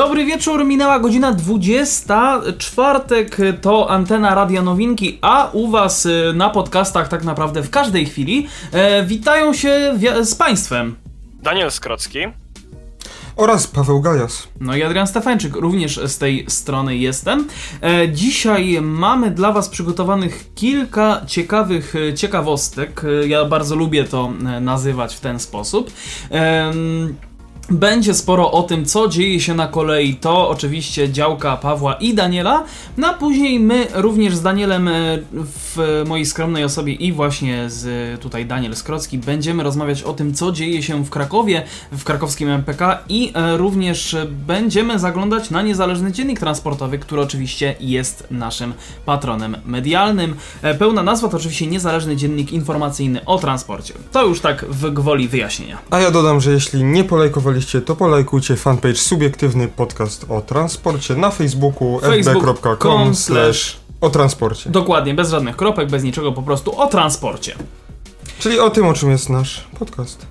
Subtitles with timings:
[0.00, 2.40] Dobry wieczór, minęła godzina 20.
[2.58, 8.06] Czwartek to antena Radia Nowinki, a u Was y, na podcastach tak naprawdę w każdej
[8.06, 10.96] chwili e, witają się z Państwem.
[11.42, 12.18] Daniel Skrocki.
[13.36, 14.48] oraz Paweł Gajas.
[14.60, 17.48] No i Adrian Stefańczyk, również z tej strony jestem.
[17.82, 23.02] E, dzisiaj mamy dla Was przygotowanych kilka ciekawych e, ciekawostek.
[23.04, 25.90] E, Ja bardzo lubię to e, nazywać w ten sposób.
[26.30, 27.14] Em,
[27.70, 30.14] Będzie sporo o tym, co dzieje się na kolei.
[30.14, 32.64] To oczywiście działka Pawła i Daniela.
[32.96, 34.92] No a później my również z Danielem e,
[35.32, 40.34] w mojej skromnej osobie i właśnie z e, tutaj Daniel Skrocki będziemy rozmawiać o tym,
[40.34, 41.62] co dzieje się w Krakowie,
[41.92, 48.26] w krakowskim MPK i e, również będziemy zaglądać na niezależny dziennik transportowy, który oczywiście jest
[48.30, 48.74] naszym
[49.06, 50.34] patronem medialnym.
[50.78, 53.94] Pełna nazwa to oczywiście niezależny dziennik informacyjny o transporcie.
[54.12, 55.78] To już tak w gwoli wyjaśnienia.
[55.90, 57.04] A ja dodam, że jeśli nie
[57.60, 64.70] polajkowaliście, to polajkujcie fanpage Subiektywny Podcast o Transporcie na Facebooku fb.com slash o transporcie.
[64.70, 67.54] Dokładnie, bez żadnych kropek, bez niczego, po prostu o transporcie.
[68.38, 70.26] Czyli o tym, o czym jest nasz podcast.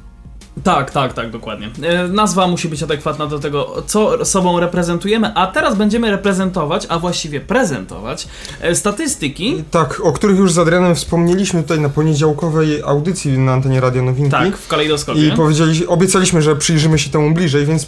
[0.63, 1.69] Tak, tak, tak, dokładnie.
[1.81, 6.99] E, nazwa musi być adekwatna do tego, co sobą reprezentujemy, a teraz będziemy reprezentować, a
[6.99, 8.27] właściwie prezentować
[8.61, 9.63] e, statystyki.
[9.71, 14.31] Tak, o których już z Adrianem wspomnieliśmy tutaj na poniedziałkowej audycji na antenie Radio Nowinki.
[14.31, 15.27] Tak, w kalejdoskopie.
[15.27, 17.87] I powiedzieli, obiecaliśmy, że przyjrzymy się temu bliżej, więc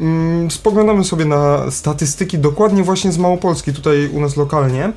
[0.00, 4.92] mm, spoglądamy sobie na statystyki dokładnie właśnie z Małopolski, tutaj u nas lokalnie.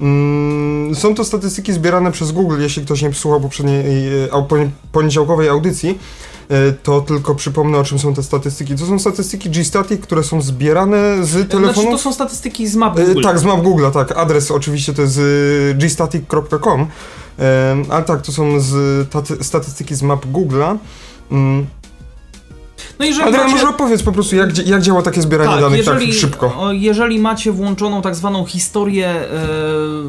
[0.00, 5.98] Mm, są to statystyki zbierane przez Google, jeśli ktoś nie słuchał poprzedniej e, poniedziałkowej audycji,
[6.82, 8.74] to tylko przypomnę o czym są te statystyki.
[8.74, 11.90] To są statystyki G-Static, które są zbierane z Znaczy, telefonu.
[11.90, 13.22] to są statystyki z map E, Google.
[13.22, 14.12] Tak, z map Google'a, tak.
[14.12, 16.86] Adres oczywiście to jest y, gstatic.com,
[17.38, 20.76] e, ale tak, to są z taty, statystyki z map Google'a.
[22.98, 23.56] No jeżeli Adrian, macie...
[23.56, 26.68] może opowiedz po prostu, jak, jak działa takie zbieranie Tak, danych jeżeli, tak szybko.
[26.72, 29.08] jeżeli macie włączoną tak zwaną historię,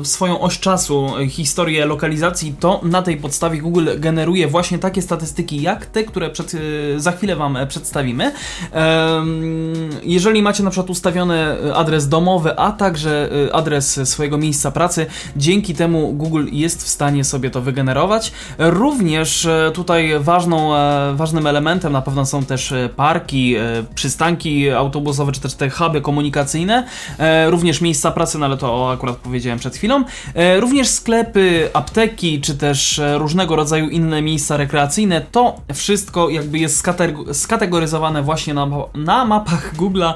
[0.02, 5.02] e, swoją oś czasu, e, historię lokalizacji, to na tej podstawie Google generuje właśnie takie
[5.02, 8.32] statystyki, jak te, które przed, e, za chwilę Wam e, przedstawimy.
[8.72, 9.74] Em,
[10.04, 11.46] jeżeli macie na przykład ustawiony
[11.76, 17.24] adres domowy, a także e, adres swojego miejsca pracy, dzięki temu Google jest w stanie
[17.24, 18.32] sobie to wygenerować.
[18.58, 23.62] Również e, tutaj ważną, e, ważnym elementem na pewno są też e, parki, e,
[23.96, 29.16] przystanki autobusowe, czy też te huby komunikacyjne, e, również miejsca pracy, no ale to akurat
[29.16, 30.04] powiedziałem przed chwilą,
[30.34, 36.86] e, również sklepy, apteki, czy też różnego rodzaju inne miejsca rekreacyjne, to wszystko jakby jest
[36.86, 40.14] skateg- skategoryzowane właśnie na, na mapach Google'a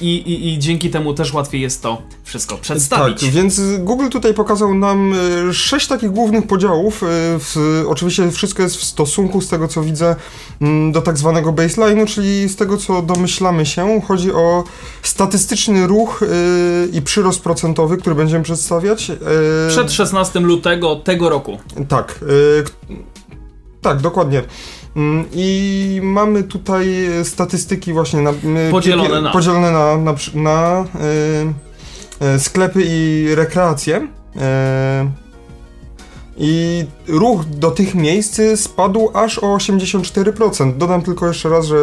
[0.00, 3.20] i, i, i dzięki temu też łatwiej jest to wszystko przedstawić.
[3.20, 5.14] Tak, więc Google tutaj pokazał nam
[5.52, 7.02] sześć takich głównych podziałów.
[7.38, 10.16] W, oczywiście wszystko jest w stosunku z tego, co widzę,
[10.60, 14.00] mm, do tak zwanego baseline'u, czyli z tego, co domyślamy się.
[14.08, 14.64] Chodzi o
[15.02, 16.26] statystyczny ruch e,
[16.96, 19.10] i przyrost procentowy, który będziemy przedstawiać.
[19.10, 19.16] e,
[19.68, 21.58] Przed 16 lutego tego roku.
[21.88, 22.70] Tak, y, k-
[23.80, 24.42] tak, dokładnie.
[24.96, 26.86] Mm, I mamy tutaj
[27.24, 29.30] statystyki właśnie na, y, Podzielone na.
[29.30, 30.84] podzielone na, na, na
[32.20, 34.08] y, y, sklepy i rekreacje.
[36.42, 40.76] I ruch do tych miejsc spadł aż o 84%.
[40.76, 41.76] Dodam tylko jeszcze raz, że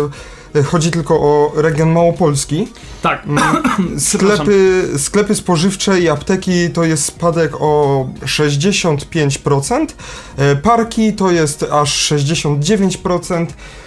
[0.55, 2.67] y, chodzi tylko o region Małopolski.
[3.01, 3.23] Tak.
[3.97, 9.87] Sklepy, sklepy spożywcze i apteki to jest spadek o 65%,
[10.37, 13.86] e, parki to jest aż 69%, e,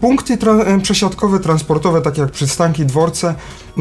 [0.00, 3.34] punkty tra- e, przesiadkowe, transportowe, takie jak przystanki, dworce,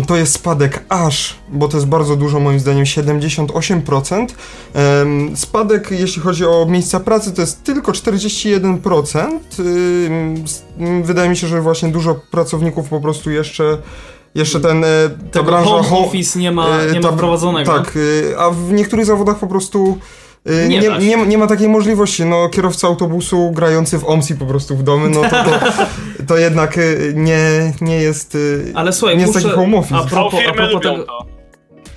[0.08, 4.36] to jest spadek aż, bo to jest bardzo dużo moim zdaniem, 78%.
[4.74, 9.60] Em, Spadek, jeśli chodzi o miejsca pracy, to jest tylko 41%.
[9.60, 13.78] Ym, s- ym, Wydaje mi się, że właśnie dużo pracowników po prostu jeszcze
[14.36, 17.16] jeszcze ten, e, ta Tego branża home ho- office nie ma, e, nie ma ta-
[17.16, 17.72] wprowadzonego.
[17.74, 17.94] Tak,
[18.34, 20.26] e, a w niektórych zawodach po prostu e,
[20.70, 21.28] Nie nie, nie, się.
[21.28, 22.26] nie, ma takiej możliwości.
[22.26, 25.60] No, kierowca autobusu grający w OMSI po prostu w domy, no to, to,
[26.28, 26.82] to jednak e,
[27.14, 28.36] nie, nie jest.
[28.36, 29.96] e, Ale słuchaj, nie jest muszę- taki home office.
[29.96, 31.37] a propos- firmy propos tego- to.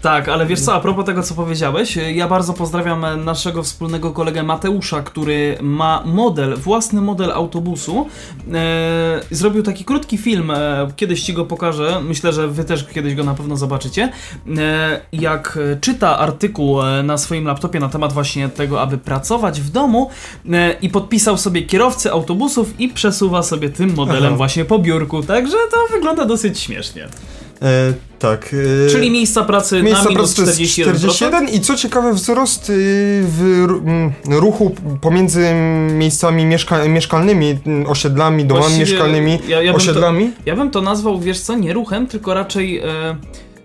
[0.03, 4.43] Tak, ale wiesz co, a propos tego, co powiedziałeś, ja bardzo pozdrawiam naszego wspólnego kolegę
[4.43, 8.07] Mateusza, który ma model, własny model autobusu.
[8.55, 13.15] E, zrobił taki krótki film, e, kiedyś ci go pokażę, myślę, że wy też kiedyś
[13.15, 14.13] go na pewno zobaczycie.
[14.59, 19.71] E, jak czyta artykuł e, na swoim laptopie na temat właśnie tego, aby pracować w
[19.71, 20.11] domu
[20.53, 24.37] e, i podpisał sobie kierowcy autobusów i przesuwa sobie tym modelem Aha.
[24.37, 27.09] właśnie po biurku, także to wygląda dosyć śmiesznie.
[27.63, 28.55] E, tak.
[28.87, 30.85] E, Czyli miejsca pracy miejsca na minus pracy 41%.
[30.85, 32.73] 41 i co ciekawe wzrost y,
[33.23, 33.67] w
[34.31, 35.55] ruchu pomiędzy
[35.93, 40.25] miejscami mieszka mieszkalnymi, osiedlami, domami Właściwie mieszkalnymi, ja, ja osiedlami.
[40.25, 42.79] To, ja bym to nazwał, wiesz co, nie ruchem, tylko raczej...
[42.79, 43.17] E,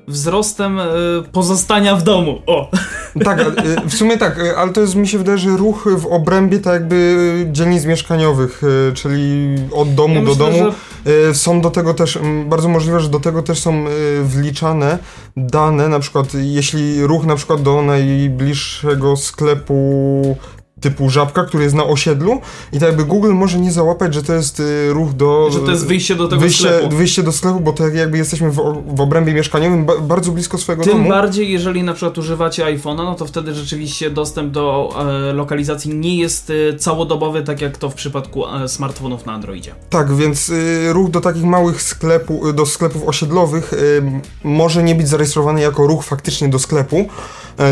[0.07, 0.85] wzrostem e,
[1.31, 2.41] pozostania w domu.
[2.47, 2.69] O!
[3.23, 3.53] Tak, e,
[3.89, 6.73] w sumie tak, e, ale to jest, mi się wydaje, że ruch w obrębie tak
[6.73, 8.61] jakby dzielnic mieszkaniowych,
[8.93, 10.71] czyli od domu ja do myślę, domu.
[11.05, 11.35] Że...
[11.35, 13.85] Są do tego też, bardzo możliwe, że do tego też są
[14.23, 14.97] wliczane
[15.37, 20.37] dane, na przykład jeśli ruch na przykład do najbliższego sklepu
[20.85, 22.41] typu żabka, który jest na osiedlu
[22.73, 25.49] i tak jakby Google może nie załapać, że to jest y, ruch do...
[25.51, 26.95] Że to jest wyjście do tego wyjście, sklepu.
[26.95, 30.83] Wyjście do sklepu, bo tak jakby jesteśmy w, w obrębie mieszkaniowym, ba, bardzo blisko swojego
[30.83, 31.03] Tym domu.
[31.03, 34.95] Tym bardziej, jeżeli na przykład używacie iPhone'a, no to wtedy rzeczywiście dostęp do
[35.29, 39.75] e, lokalizacji nie jest e, całodobowy, tak jak to w przypadku e, smartfonów na Androidzie.
[39.89, 44.01] Tak, więc y, ruch do takich małych sklepu, do sklepów osiedlowych y,
[44.43, 47.09] może nie być zarejestrowany jako ruch faktycznie do sklepu,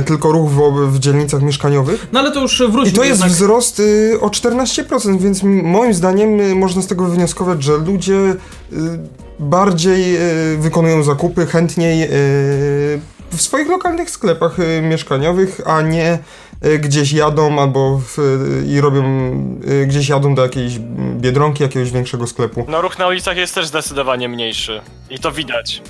[0.06, 2.08] tylko ruch w, w dzielnicach mieszkaniowych.
[2.12, 2.92] No ale to już wróćmy.
[2.92, 3.32] I to jest jednak...
[3.32, 8.36] wzrost y, o 14%, więc moim zdaniem y, można z tego wywnioskować, że ludzie y,
[9.40, 10.18] bardziej
[10.54, 12.08] y, wykonują zakupy, chętniej y,
[13.32, 16.20] w swoich lokalnych sklepach y, mieszkaniowych, a nie
[16.80, 18.18] gdzieś jadą albo w,
[18.68, 19.04] i robią,
[19.88, 20.80] gdzieś jadą do jakiejś
[21.16, 22.66] biedronki, jakiegoś większego sklepu.
[22.68, 25.82] No ruch na ulicach jest też zdecydowanie mniejszy i to widać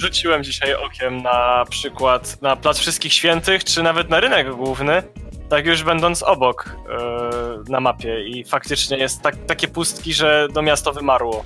[0.00, 5.02] rzuciłem dzisiaj okiem na przykład na Plac Wszystkich Świętych, czy nawet na rynek główny,
[5.48, 10.62] tak już będąc obok yy, na mapie i faktycznie jest tak, takie pustki, że do
[10.62, 11.44] miasto wymarło.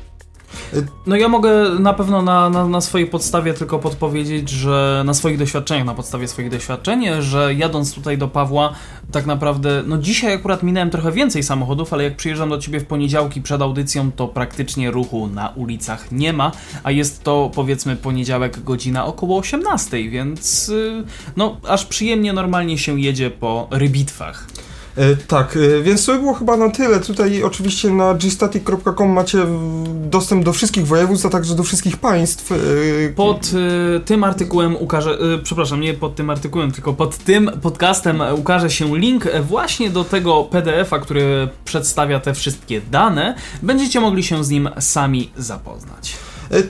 [1.07, 5.39] No ja mogę na pewno na, na, na, swojej podstawie tylko podpowiedzieć, że na swoich
[5.39, 8.73] doświadczeniach, na podstawie swoich doświadczeń, że jadąc tutaj do Pawła,
[9.13, 12.87] tak naprawdę, no dzisiaj akurat minąłem trochę więcej samochodów, ale jak przyjeżdżam do ciebie w
[12.87, 18.63] poniedziałki przed audycją, to praktycznie ruchu na ulicach nie ma, a jest to powiedzmy poniedziałek
[18.63, 21.05] godzina około 18, więc y,
[21.37, 24.47] no aż przyjemnie normalnie się jedzie po rybitwach.
[24.97, 27.01] E, tak, e, więc to by było chyba na tyle.
[27.01, 29.39] Tutaj oczywiście na gstatic.com macie
[29.85, 32.53] dostęp do wszystkich województw, a także do wszystkich państw.
[32.53, 32.57] E,
[33.17, 33.51] pod
[34.05, 39.29] tym artykułem ukaże, przepraszam, nie pod tym artykułem, tylko pod tym podcastem ukaże się link
[39.43, 43.35] właśnie do tego PDF-a, który przedstawia te wszystkie dane.
[43.63, 46.17] Będziecie mogli się z nim sami zapoznać.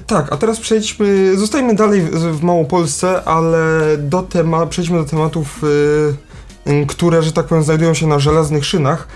[0.06, 2.00] Tak, a teraz przejdźmy, zostajmy dalej
[2.32, 5.62] w Małopolsce, ale do tema, przejdźmy do tematów
[6.88, 9.08] które, że tak powiem, znajdują się na żelaznych szynach.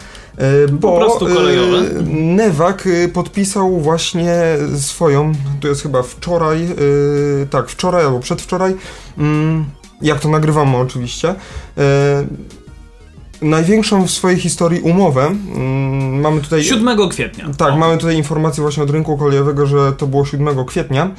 [0.73, 1.79] Bo po prostu kolejowe.
[1.79, 4.35] E, Newak e, podpisał właśnie
[4.77, 6.69] swoją, to jest chyba wczoraj,
[7.51, 8.77] tak, wczoraj albo przedwczoraj,
[9.19, 9.65] mm,
[10.03, 11.35] jak to nagrywamy oczywiście,
[13.43, 15.27] największą w swojej historii umowę.
[15.27, 16.65] Mm, mamy tutaj.
[16.65, 17.51] 7 kwietnia.
[17.57, 17.77] Tak, o.
[17.77, 21.11] mamy tutaj informację właśnie od rynku kolejowego, że to było 7 kwietnia.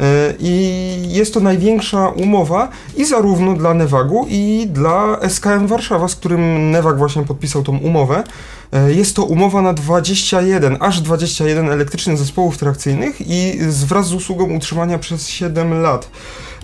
[0.00, 6.16] E, I jest to największa umowa i zarówno dla Nevagu i dla SKM Warszawa, z
[6.16, 8.24] którym Nevag właśnie podpisał tą umowę.
[8.72, 14.56] E, jest to umowa na 21, aż 21 elektrycznych zespołów trakcyjnych i wraz z usługą
[14.56, 16.10] utrzymania przez 7 lat.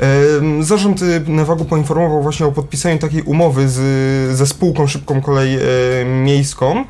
[0.01, 5.59] E, zarząd Nevagu poinformował właśnie o podpisaniu takiej umowy z, ze spółką Szybką Kolej
[6.25, 6.85] Miejską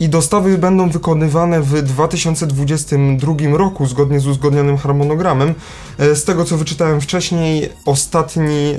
[0.00, 5.54] i dostawy będą wykonywane w 2022 roku zgodnie z uzgodnionym harmonogramem.
[5.98, 8.76] E, z tego co wyczytałem wcześniej, ostatni e,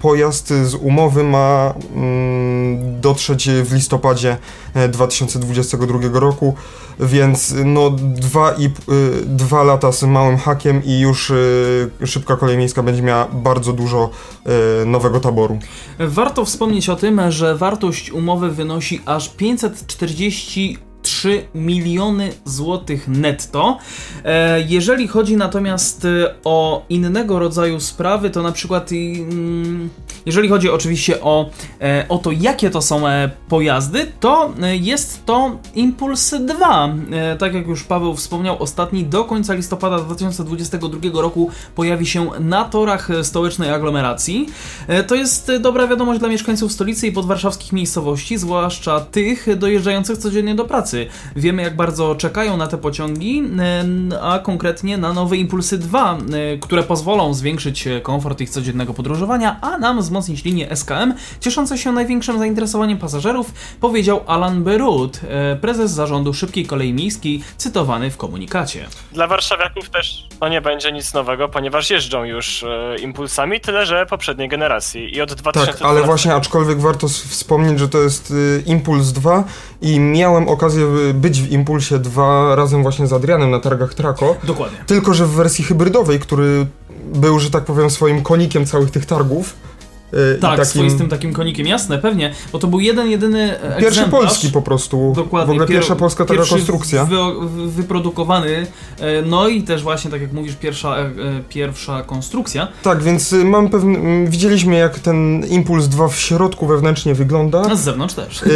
[0.00, 4.36] pojazd z umowy ma mm, dotrzeć w listopadzie
[4.92, 6.54] 2022 e, roku,
[7.00, 8.70] więc no dwa, i,
[9.26, 11.32] dwa lata z małym hakiem i już
[12.04, 14.10] szybka kolej miejska będzie miała bardzo dużo
[14.86, 15.58] nowego taboru.
[15.98, 20.91] Warto wspomnieć o tym, że wartość umowy wynosi aż 540 este
[21.22, 23.78] 3 miliony złotych netto.
[24.24, 29.90] E, jeżeli chodzi natomiast e, o innego rodzaju sprawy, to na przykład mm,
[30.26, 31.50] jeżeli chodzi oczywiście o,
[31.80, 33.02] e, o to, jakie to są
[33.48, 36.94] pojazdy, to jest to Impuls 2.
[37.38, 43.08] Tak jak już Paweł wspomniał, ostatni do końca listopada 2022 roku pojawi się na torach
[43.22, 44.48] stołecznej aglomeracji.
[45.06, 50.64] To jest dobra wiadomość dla mieszkańców stolicy i podwarszawskich miejscowości, zwłaszcza tych dojeżdżających codziennie do
[50.64, 51.06] pracy pracy.
[51.36, 53.42] Wiemy jak bardzo czekają na te pociągi,
[54.22, 56.18] a konkretnie na nowe Impulsy 2,
[56.60, 62.38] które pozwolą zwiększyć komfort ich codziennego podróżowania, a nam wzmocnić linię SKM, cieszące się największym
[62.38, 65.20] zainteresowaniem pasażerów, powiedział Alan Berut,
[65.60, 68.86] prezes zarządu szybkiej kolei miejskiej, cytowany w komunikacie.
[69.12, 74.06] Dla warszawiaków też to nie będzie nic nowego, ponieważ jeżdżą już e, impulsami, tyle że
[74.06, 78.62] poprzedniej generacji i od 2000 Tak, ale właśnie aczkolwiek warto wspomnieć, że to jest y,
[78.66, 79.44] Impuls 2
[79.82, 84.36] i miałem okazję y, być w Impulsie 2 razem właśnie z Adrianem na targach Trako.
[84.44, 84.78] Dokładnie.
[84.86, 86.66] Tylko, że w wersji hybrydowej, który
[87.14, 89.56] był, że tak powiem, swoim konikiem całych tych targów.
[90.12, 90.64] Yy, tak, takim...
[90.64, 95.46] swoistym takim konikiem, jasne, pewnie, bo to był jeden, jedyny Pierwszy polski po prostu, Dokładnie,
[95.46, 97.04] w ogóle pierwsza polska taka konstrukcja.
[97.04, 97.16] Wy,
[97.68, 98.66] wyprodukowany,
[99.00, 101.10] e, no i też właśnie, tak jak mówisz, pierwsza, e,
[101.48, 102.68] pierwsza konstrukcja.
[102.82, 107.62] Tak, więc y, mam pewne, widzieliśmy jak ten Impuls 2 w środku wewnętrznie wygląda.
[107.70, 108.42] A z zewnątrz też.
[108.42, 108.50] Yy,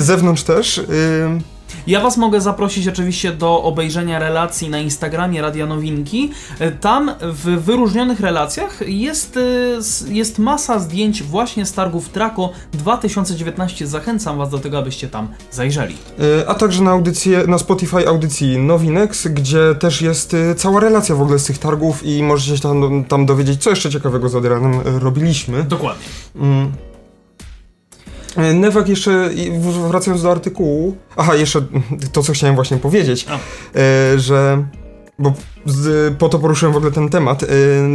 [0.00, 0.76] z zewnątrz też.
[0.76, 1.53] Yy,
[1.86, 6.30] ja Was mogę zaprosić oczywiście do obejrzenia relacji na Instagramie Radia Nowinki.
[6.58, 13.86] E, tam w wyróżnionych relacjach jest, e, jest masa zdjęć właśnie z targów Traco 2019.
[13.86, 15.96] Zachęcam Was do tego, abyście tam zajrzeli.
[16.40, 21.22] E, a także na audycję, na Spotify audycji Nowinex, gdzie też jest cała relacja w
[21.22, 24.80] ogóle z tych targów i możecie się tam, tam dowiedzieć, co jeszcze ciekawego z Adrianem
[24.84, 25.64] robiliśmy.
[25.64, 26.04] Dokładnie.
[26.36, 26.93] Mm.
[28.36, 29.30] E, Newak jeszcze,
[29.88, 31.62] wracając do artykułu, aha, jeszcze
[32.12, 33.26] to, co chciałem właśnie powiedzieć,
[33.76, 34.64] e, że,
[35.18, 35.32] bo
[35.66, 37.46] z, po to poruszyłem w ogóle ten temat, e,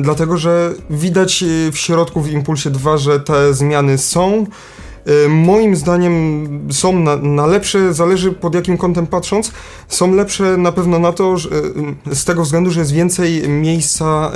[0.02, 4.46] dlatego, że widać w środku w Impulsie 2, że te zmiany są,
[5.30, 9.52] moim zdaniem są na, na, lepsze, zależy pod jakim kątem patrząc,
[9.88, 11.50] są lepsze na pewno na to, że,
[12.14, 14.32] z tego względu, że jest więcej miejsca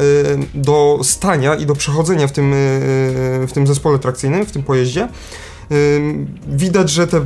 [0.54, 2.52] do stania i do przechodzenia w tym,
[3.48, 5.08] w tym zespole trakcyjnym, w tym pojeździe.
[6.48, 7.26] Widać, że te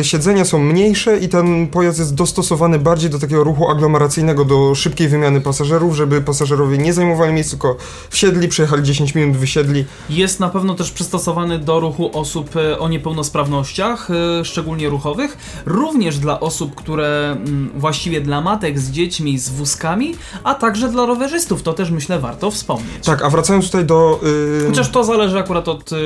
[0.00, 4.74] y, siedzenia są mniejsze i ten pojazd jest dostosowany bardziej do takiego ruchu aglomeracyjnego, do
[4.74, 7.76] szybkiej wymiany pasażerów, żeby pasażerowie nie zajmowali miejsca, tylko
[8.10, 9.84] wsiedli, przejechali 10 minut, wysiedli.
[10.10, 16.18] Jest na pewno też przystosowany do ruchu osób e, o niepełnosprawnościach, e, szczególnie ruchowych, również
[16.18, 21.62] dla osób, które mm, właściwie dla matek z dziećmi, z wózkami, a także dla rowerzystów.
[21.62, 23.04] To też myślę warto wspomnieć.
[23.04, 24.20] Tak, a wracając tutaj do...
[24.60, 24.66] Yy...
[24.66, 25.98] Chociaż to zależy akurat od yy,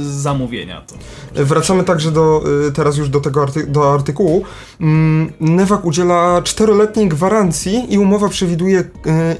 [0.00, 0.94] zamówienia to.
[1.44, 4.44] Wracamy także do, y, teraz już do tego arty do artykułu.
[4.80, 8.84] Mm, Newak udziela czteroletniej gwarancji i umowa przewiduje y,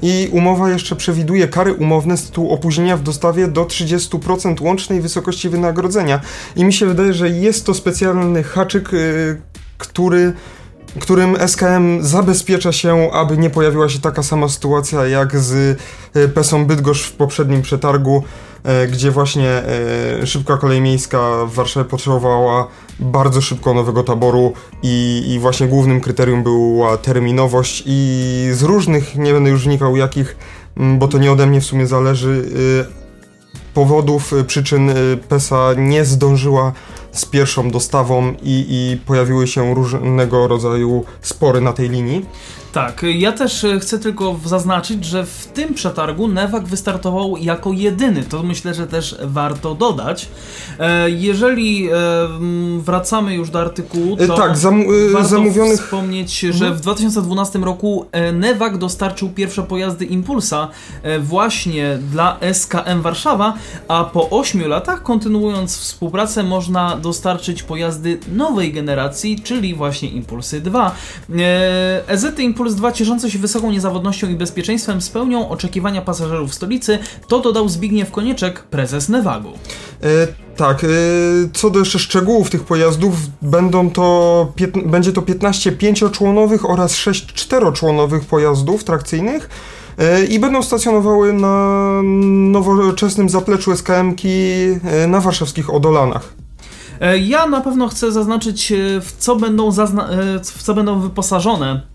[0.01, 5.49] i umowa jeszcze przewiduje kary umowne z tytułu opóźnienia w dostawie do 30% łącznej wysokości
[5.49, 6.21] wynagrodzenia.
[6.55, 9.41] I mi się wydaje, że jest to specjalny haczyk, y,
[9.77, 10.33] który
[10.99, 15.79] którym SKM zabezpiecza się, aby nie pojawiła się taka sama sytuacja jak z
[16.33, 18.23] Pesą Bydgoszcz w poprzednim przetargu,
[18.63, 19.49] E, gdzie właśnie
[20.21, 22.67] e, szybka kolej miejska w Warszawie potrzebowała
[22.99, 29.33] bardzo szybko nowego taboru i, i właśnie głównym kryterium była terminowość i z różnych, nie
[29.33, 30.37] będę już wnikał jakich,
[30.97, 32.45] bo to nie ode mnie w sumie zależy,
[32.89, 33.03] e,
[33.73, 34.91] powodów, przyczyn
[35.29, 36.71] PESA nie zdążyła
[37.13, 42.25] z pierwszą dostawą i, i pojawiły się różnego rodzaju spory na tej linii.
[42.73, 48.23] Tak, ja też e, chcę tylko zaznaczyć, że w tym przetargu Newak wystartował jako jedyny.
[48.23, 50.29] To myślę, że też warto dodać.
[50.79, 51.93] E, jeżeli e,
[52.79, 55.81] wracamy już do artykułu, to tak, zam warto zamówionych...
[55.81, 60.67] wspomnieć, że w 2012 roku Newak dostarczył pierwsze pojazdy Impulsa
[61.19, 63.53] właśnie dla SKM Warszawa,
[63.87, 70.95] a po 8 latach, kontynuując współpracę, można dostarczyć pojazdy nowej generacji, czyli właśnie Impulsy 2.
[72.07, 76.99] EZ Impuls Impuls 2 cieszące się wysoką niezawodnością i bezpieczeństwem spełnią oczekiwania pasażerów w stolicy,
[77.27, 79.49] to dodał Zbigniew Konieczek, prezes Nevagu.
[80.03, 80.27] E,
[80.57, 80.87] tak, e,
[81.53, 84.53] co do jeszcze szczegółów tych pojazdów, będą to,
[84.85, 89.49] będzie to 15 pięcioczłonowych oraz 6 czteroczłonowych pojazdów trakcyjnych
[89.97, 91.99] e, i będą stacjonowały na
[92.51, 94.29] nowoczesnym zapleczu SKM-ki
[94.83, 96.33] e, na warszawskich Odolanach.
[97.01, 99.71] E, ja na pewno chcę zaznaczyć, w co będą,
[100.43, 101.92] w co będą wyposażone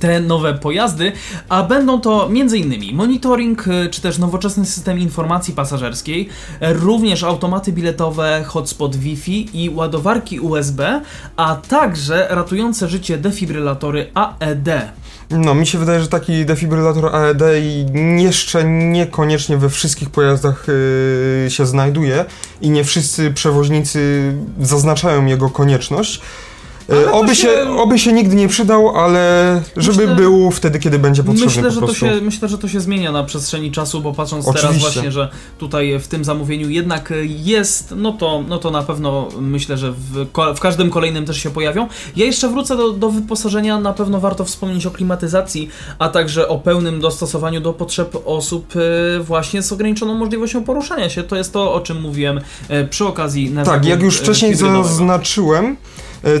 [0.00, 1.12] te nowe pojazdy,
[1.48, 2.96] a będą to m.in.
[2.96, 6.28] monitoring e, czy też nowoczesny system informacji pasażerskiej,
[6.60, 11.00] e, również automaty biletowe, hotspot Wi-Fi i ładowarki USB,
[11.36, 14.68] a także ratujące życie defibrylatory AED.
[15.30, 17.42] No, mi się wydaje, że taki defibrylator AED
[18.18, 20.66] jeszcze niekoniecznie we wszystkich pojazdach
[21.44, 22.24] yy, się znajduje
[22.60, 26.20] i nie wszyscy przewoźnicy zaznaczają jego konieczność.
[26.92, 27.48] E, oby, się...
[27.48, 27.78] się...
[27.78, 31.80] oby się nigdy nie przydał, ale żeby myślę, był wtedy, kiedy będzie potrzebny myślę, że
[31.80, 34.68] to się, myślę, że to się zmienia na przestrzeni czasu, bo patrząc Oczywiście.
[34.68, 35.28] teraz właśnie, że
[35.58, 40.26] tutaj w tym zamówieniu jednak jest, no to, no to na pewno myślę, że w,
[40.56, 41.88] w każdym kolejnym też się pojawią.
[42.16, 45.68] Ja jeszcze wrócę do, do wyposażenia, na pewno warto wspomnieć o klimatyzacji,
[45.98, 51.22] a także o pełnym dostosowaniu do potrzeb osób e, właśnie z ograniczoną możliwością poruszania się.
[51.22, 53.54] To jest to, o czym mówiłem e, przy okazji...
[53.64, 55.76] Tak, jak już wcześniej zaznaczyłem,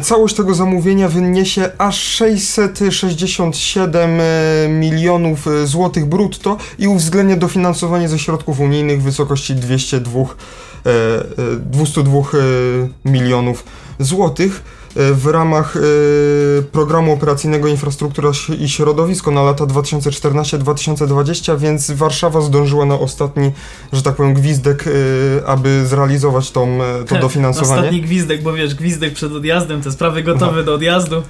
[0.02, 4.24] całość tego zamówienia wyniesie aż 667 e,
[4.68, 10.20] milionów e, złotych brutto i uwzględnia dofinansowanie ze środków unijnych w wysokości 202,
[11.70, 12.22] 202
[13.04, 13.64] milionów
[13.98, 14.77] złotych.
[14.98, 15.80] E, w ramach e,
[16.62, 23.52] programu operacyjnego Infrastruktura i Środowisko na lata 2014-2020, więc Warszawa zdążyła na ostatni,
[23.92, 24.90] że tak powiem, gwizdek, e,
[25.46, 26.78] aby zrealizować tą,
[27.08, 27.80] to dofinansowanie.
[27.80, 30.62] Ostatni gwizdek, bo wiesz, gwizdek przed odjazdem, te sprawy gotowe Aha.
[30.62, 31.22] do odjazdu.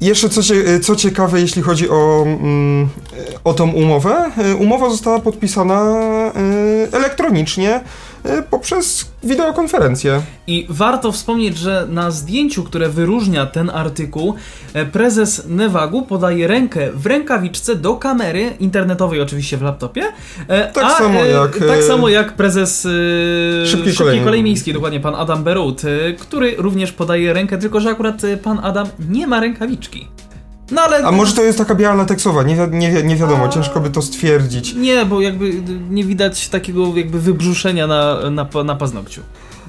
[0.00, 0.40] I jeszcze co,
[0.82, 2.88] co ciekawe, jeśli chodzi o, mm,
[3.44, 5.96] o tą umowę, umowa została podpisana
[6.92, 7.80] elektronicznie
[8.50, 10.22] poprzez wideokonferencję.
[10.46, 14.34] I warto wspomnieć, że na zdjęciu, które wyróżnia ten artykuł,
[14.74, 20.02] e, prezes Nevagu podaje rękę w rękawiczce do kamery internetowej, oczywiście w laptopie.
[20.48, 22.88] E, tak, a, samo, jak, tak samo jak prezes
[23.66, 25.82] Szybkiej, Szybkiej Kolei Miejskiej, dokładnie pan Adam Berut,
[26.18, 30.08] który również podaje rękę, tylko że akurat pan Adam nie ma rękawiczki.
[30.70, 30.98] No ale...
[30.98, 33.48] A może to jest taka biała lateksowa, nie, wi nie, wi nie wiadomo, A...
[33.48, 34.74] ciężko by to stwierdzić.
[34.74, 35.52] Nie, bo jakby
[35.90, 39.20] nie widać takiego jakby wybrzuszenia na, na, na paznokciu.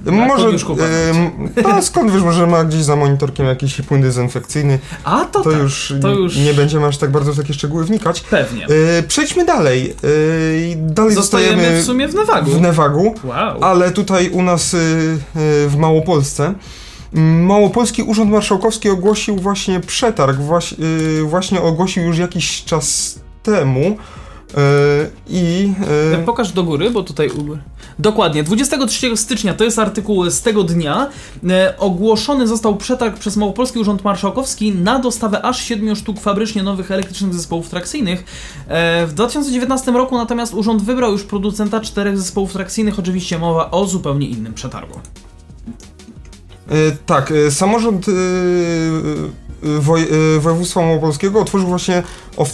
[0.06, 4.80] może, yy, no, skąd wiesz, może ma gdzieś za monitorkiem jakiś płyn dezynfekcyjny.
[5.04, 7.86] A to, to, tak, już, to już nie będziemy aż tak bardzo w takie szczegóły
[7.86, 8.22] wnikać.
[8.22, 8.62] Pewnie.
[8.62, 9.84] Yy, przejdźmy dalej.
[9.84, 12.52] Yy, dalej zostajemy, zostajemy w sumie w Newagu.
[12.52, 13.64] W Newagu, wow.
[13.64, 14.80] ale tutaj u nas yy,
[15.68, 16.54] w Małopolsce.
[17.14, 23.98] Małopolski Urząd Marszałkowski ogłosił właśnie przetarg, właśnie, yy, właśnie ogłosił już jakiś czas temu.
[24.58, 25.74] Yy, I.
[26.12, 26.24] Yy...
[26.26, 27.30] Pokaż do góry, bo tutaj.
[28.00, 31.10] Dokładnie, 23 stycznia to jest artykuł z tego dnia.
[31.44, 36.92] Yy, ogłoszony został przetarg przez Małopolski Urząd Marszałkowski na dostawę aż 7 sztuk fabrycznie nowych
[36.92, 38.20] elektrycznych zespołów trakcyjnych.
[39.00, 43.86] Yy, w 2019 roku natomiast urząd wybrał już producenta czterech zespołów trakcyjnych, oczywiście mowa o
[43.86, 45.00] zupełnie innym przetargu.
[46.70, 48.12] E, tak, e, samorząd e,
[49.64, 50.08] woj,
[50.40, 52.04] województwa małopolskiego otworzył właśnie
[52.38, 52.52] of,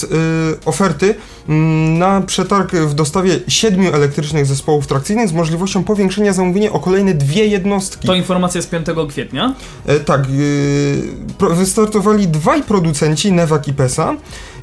[0.66, 1.16] oferty
[1.50, 7.14] mm, na przetarg w dostawie siedmiu elektrycznych zespołów trakcyjnych z możliwością powiększenia zamówienia o kolejne
[7.14, 8.08] dwie jednostki.
[8.08, 9.56] To informacja z 5 kwietnia?
[10.06, 10.22] Tak,
[11.52, 14.16] wystartowali dwaj producenci, Nevak i PESA.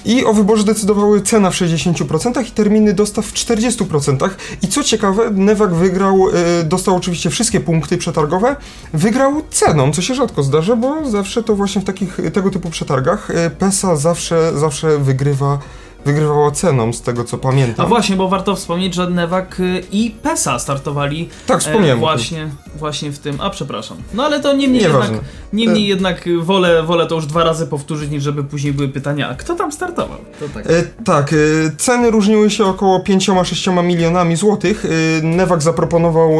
[0.05, 4.31] I o wyborze decydowały cena w 60% i terminy dostaw w 40%.
[4.63, 8.57] I co ciekawe, Nevak wygrał, e, dostał oczywiście wszystkie punkty przetargowe,
[8.93, 13.31] wygrał ceną, co się rzadko zdarza, bo zawsze to właśnie w takich tego typu przetargach
[13.31, 15.59] e, PESA zawsze, zawsze wygrywa
[16.05, 17.87] wygrywała ceną, z tego co pamiętam.
[17.87, 22.49] A właśnie, bo warto wspomnieć, że Nevak y, i PESA startowali tak, wspomniałem e, właśnie,
[22.77, 23.41] właśnie w tym.
[23.41, 23.97] A przepraszam.
[24.15, 25.11] No ale to niemniej jednak,
[25.53, 25.89] niemniej e...
[25.89, 29.55] jednak wolę, wolę to już dwa razy powtórzyć, niż żeby później były pytania, a kto
[29.55, 30.19] tam startował?
[30.55, 30.67] tak.
[30.67, 31.37] E, tak, e,
[31.79, 34.85] ceny różniły się około 5-6 milionami złotych.
[34.85, 36.31] E, Nevak zaproponował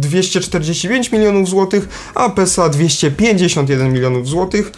[0.00, 4.72] 245 e, milionów złotych, a PESA 251 milionów złotych.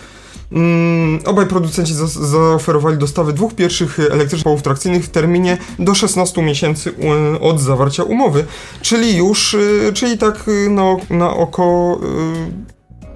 [0.52, 6.42] Mm, obaj producenci za zaoferowali dostawy dwóch pierwszych elektrycznych połów trakcyjnych w terminie do 16
[6.42, 6.94] miesięcy
[7.40, 8.44] od zawarcia umowy,
[8.82, 11.98] czyli już, y, czyli tak y, na, na oko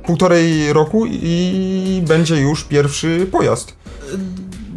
[0.02, 3.76] y, półtorej roku i będzie już pierwszy pojazd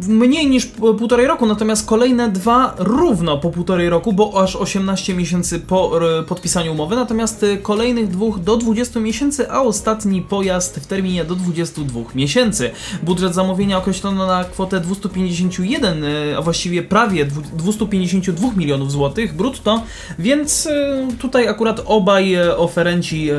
[0.08, 5.60] mniej niż półtorej roku, natomiast kolejne dwa równo po półtorej roku, bo aż 18 miesięcy
[5.60, 11.24] po podpisaniu umowy, natomiast y, kolejnych dwóch do 20 miesięcy, a ostatni pojazd w terminie
[11.24, 12.70] do 22 miesięcy.
[13.02, 19.82] Budżet zamówienia określono na kwotę 251, y, a właściwie prawie 252 milionów złotych brutto,
[20.18, 23.30] więc y, tutaj akurat obaj oferenci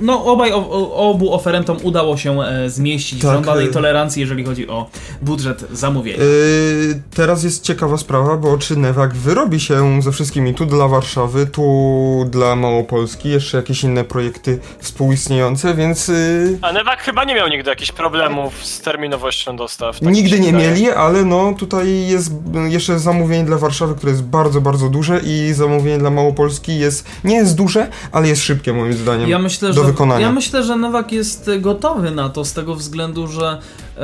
[0.00, 0.52] no obaj
[0.92, 3.30] obu oferentom udało się e, zmieścić tak.
[3.30, 4.90] w żądanej e, tolerancji, jeżeli chodzi o
[5.22, 6.18] budżet zamówienia.
[6.18, 11.46] Yy, teraz jest ciekawa sprawa, bo czy Newak wyrobi się ze wszystkimi tu dla Warszawy,
[11.46, 16.08] tu dla Małopolski, jeszcze jakieś inne projekty współistniejące, więc...
[16.08, 16.58] Yy...
[16.62, 20.00] A Newak chyba nie miał nigdy jakichś problemów z terminowością dostaw.
[20.00, 20.70] Tak nigdy nie wydaje.
[20.70, 22.32] mieli, ale no tutaj jest
[22.68, 27.36] jeszcze zamówienie dla Warszawy, które jest bardzo, bardzo duże i zamówienie dla Małopolski jest, nie
[27.36, 29.28] jest duże, ale jest szybkie moim zdaniem.
[29.28, 30.26] Ja myślę, do że, wykonania.
[30.26, 33.58] Ja myślę, że Nowak jest gotowy na to z tego względu, że
[33.96, 34.00] e,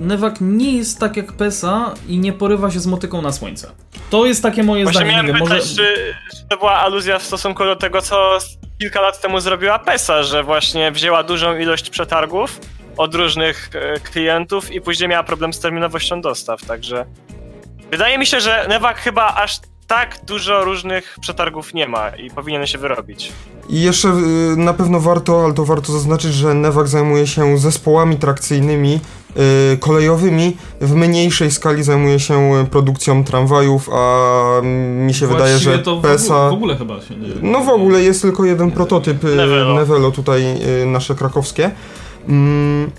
[0.00, 3.70] Nowak nie jest tak jak PESA i nie porywa się z motyką na słońce.
[4.10, 5.12] To jest takie moje Właśnie zdanie.
[5.12, 5.76] Miałem pytać, Może...
[5.76, 8.38] czy, czy to była aluzja w stosunku do tego, co
[8.78, 12.60] kilka lat temu zrobiła PESA, że właśnie wzięła dużą ilość przetargów
[12.96, 17.06] od różnych e, klientów i później miała problem z terminowością dostaw, także
[17.90, 19.58] wydaje mi się, że Nevak chyba aż
[19.90, 23.32] tak dużo różnych przetargów nie ma i powinien się wyrobić.
[23.68, 28.16] I jeszcze y, na pewno warto, ale to warto zaznaczyć, że Nevak zajmuje się zespołami
[28.16, 29.00] trakcyjnymi,
[29.74, 34.60] y, kolejowymi, w mniejszej skali zajmuje się produkcją tramwajów, a
[35.06, 36.34] mi się wydaje, że to w PESA...
[36.34, 37.28] ogóle, w ogóle chyba się nie...
[37.42, 39.74] No w ogóle jest tylko jeden prototyp y, Nevelo.
[39.74, 40.44] Nevelo tutaj
[40.86, 41.70] nasze krakowskie.
[42.28, 42.90] Mm,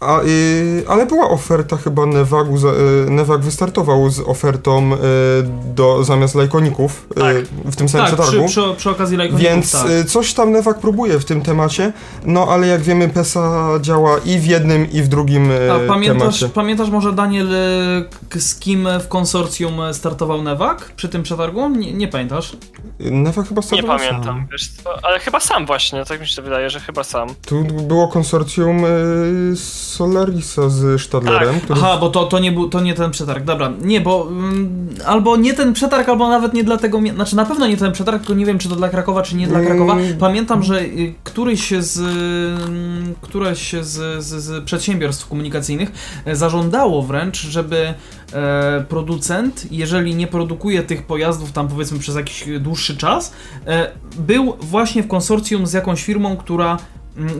[0.00, 2.68] a, y, ale była oferta chyba Nevagu, za-
[3.06, 4.96] y, Nevag wystartował z ofertą y,
[5.74, 7.36] do, zamiast lajkoników y, Tak.
[7.64, 8.48] w tym samym Tak, przy, przetargu.
[8.48, 9.90] przy, przy okazji lajkoników, Więc tak.
[9.90, 11.92] y, coś tam Nevak próbuje w tym temacie,
[12.24, 16.18] no ale jak wiemy PESA działa i w jednym i w drugim y, A pamiętasz,
[16.40, 16.48] temacie.
[16.48, 17.48] pamiętasz może Daniel,
[18.38, 21.68] z kim w konsorcjum startował Nevak przy tym przetargu?
[21.68, 22.56] Nie, nie pamiętasz?
[23.00, 24.46] Nevak chyba Nie startował pamiętam, sam.
[24.52, 27.28] wiesz co, ale chyba sam właśnie, tak mi się wydaje, że chyba sam.
[27.46, 29.56] Tu było konsorcjum y,
[29.86, 31.62] Solarisa z Stadlerem, Tak.
[31.64, 33.72] który Aha, bo to, to, nie był, to nie ten przetarg, dobra.
[33.82, 37.66] Nie, bo mm, albo nie ten przetarg, albo nawet nie dlatego, mia- znaczy na pewno
[37.66, 39.68] nie ten przetarg, tylko nie wiem, czy to dla Krakowa, czy nie dla Mm.
[39.68, 39.96] Krakowa.
[40.18, 42.00] Pamiętam, że y, któryś z,
[43.20, 45.92] któreś z, z, z przedsiębiorstw komunikacyjnych
[46.24, 47.94] e, zażądało wręcz, żeby
[48.32, 53.32] e, producent, jeżeli nie produkuje tych pojazdów tam powiedzmy przez jakiś dłuższy czas,
[53.66, 56.78] e, był właśnie w konsorcjum z jakąś firmą, która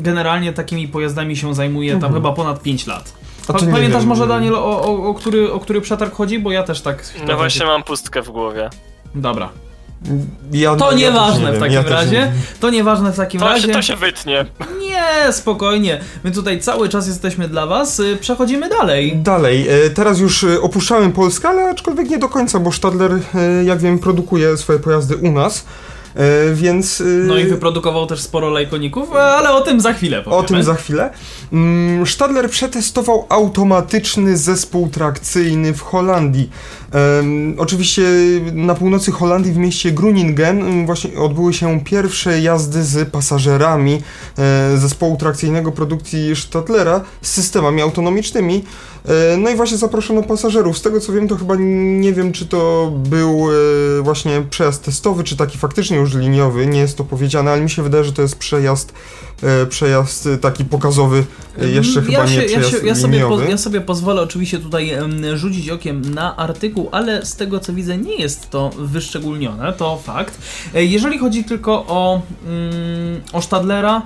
[0.00, 2.14] generalnie takimi pojazdami się zajmuje tam Mhm.
[2.14, 3.12] chyba ponad 5 lat.
[3.62, 4.08] Nie pamiętasz wiem.
[4.08, 6.38] może Daniel o, o, o, który, o który przetarg chodzi?
[6.38, 7.04] Bo ja też tak.
[7.26, 8.70] No właśnie mam pustkę w głowie.
[9.14, 9.48] Dobra.
[10.52, 12.10] Ja, To ja nieważne nie w takim ja razie.
[12.12, 12.32] nie.
[12.60, 13.66] To nieważne w takim To razie.
[13.66, 14.46] się, to się wytnie.
[14.80, 16.00] Nie, spokojnie.
[16.24, 18.00] My tutaj cały czas jesteśmy dla was.
[18.00, 19.16] Y, Przechodzimy dalej.
[19.16, 23.12] Dalej, e, teraz już e, opuszczałem Polskę, ale aczkolwiek nie do końca, bo Stadler,
[23.64, 25.64] jak wiem, produkuje swoje pojazdy u nas,
[26.54, 27.00] więc...
[27.00, 30.42] e, No i wyprodukował też sporo lajkoników, e, ale o tym za chwilę powiemy.
[30.42, 31.10] O tym za chwilę.
[31.52, 36.50] Mm, Stadler przetestował automatyczny zespół trakcyjny w Holandii.
[37.58, 38.02] Oczywiście
[38.52, 44.02] na północy Holandii w mieście Groningen em, właśnie odbyły się pierwsze jazdy z pasażerami
[44.38, 48.64] e, zespołu trakcyjnego produkcji Stadlera z systemami autonomicznymi.
[49.06, 50.78] E, no i właśnie zaproszono pasażerów.
[50.78, 53.48] Z tego co wiem, to chyba nie wiem, czy to był
[53.98, 56.66] e, właśnie przejazd testowy, czy taki faktycznie już liniowy.
[56.66, 58.92] Nie jest to powiedziane, ale mi się wydaje, że to jest przejazd,
[59.42, 61.24] e, przejazd taki pokazowy,
[61.62, 64.22] e, jeszcze chyba ja nie się, ja, przejazd się, ja, sobie po, ja sobie pozwolę
[64.22, 64.92] oczywiście tutaj
[65.34, 70.38] rzucić okiem na artykuł, ale z tego co widzę nie jest to wyszczególnione, to fakt.
[70.74, 74.02] Jeżeli chodzi tylko o, mm, o Stadlera,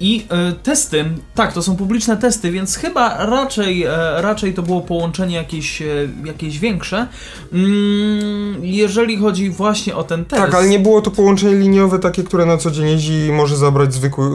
[0.00, 4.80] i e, testy, tak, to są publiczne testy, więc chyba raczej, e, raczej to było
[4.80, 5.86] połączenie jakieś, e,
[6.24, 7.06] jakieś większe.
[7.52, 10.42] Mm, Jeżeli chodzi właśnie o ten test.
[10.42, 13.56] Tak, ale nie było to połączenie liniowe takie, które na co dzień jeździ i może
[13.56, 14.26] zabrać zwykły,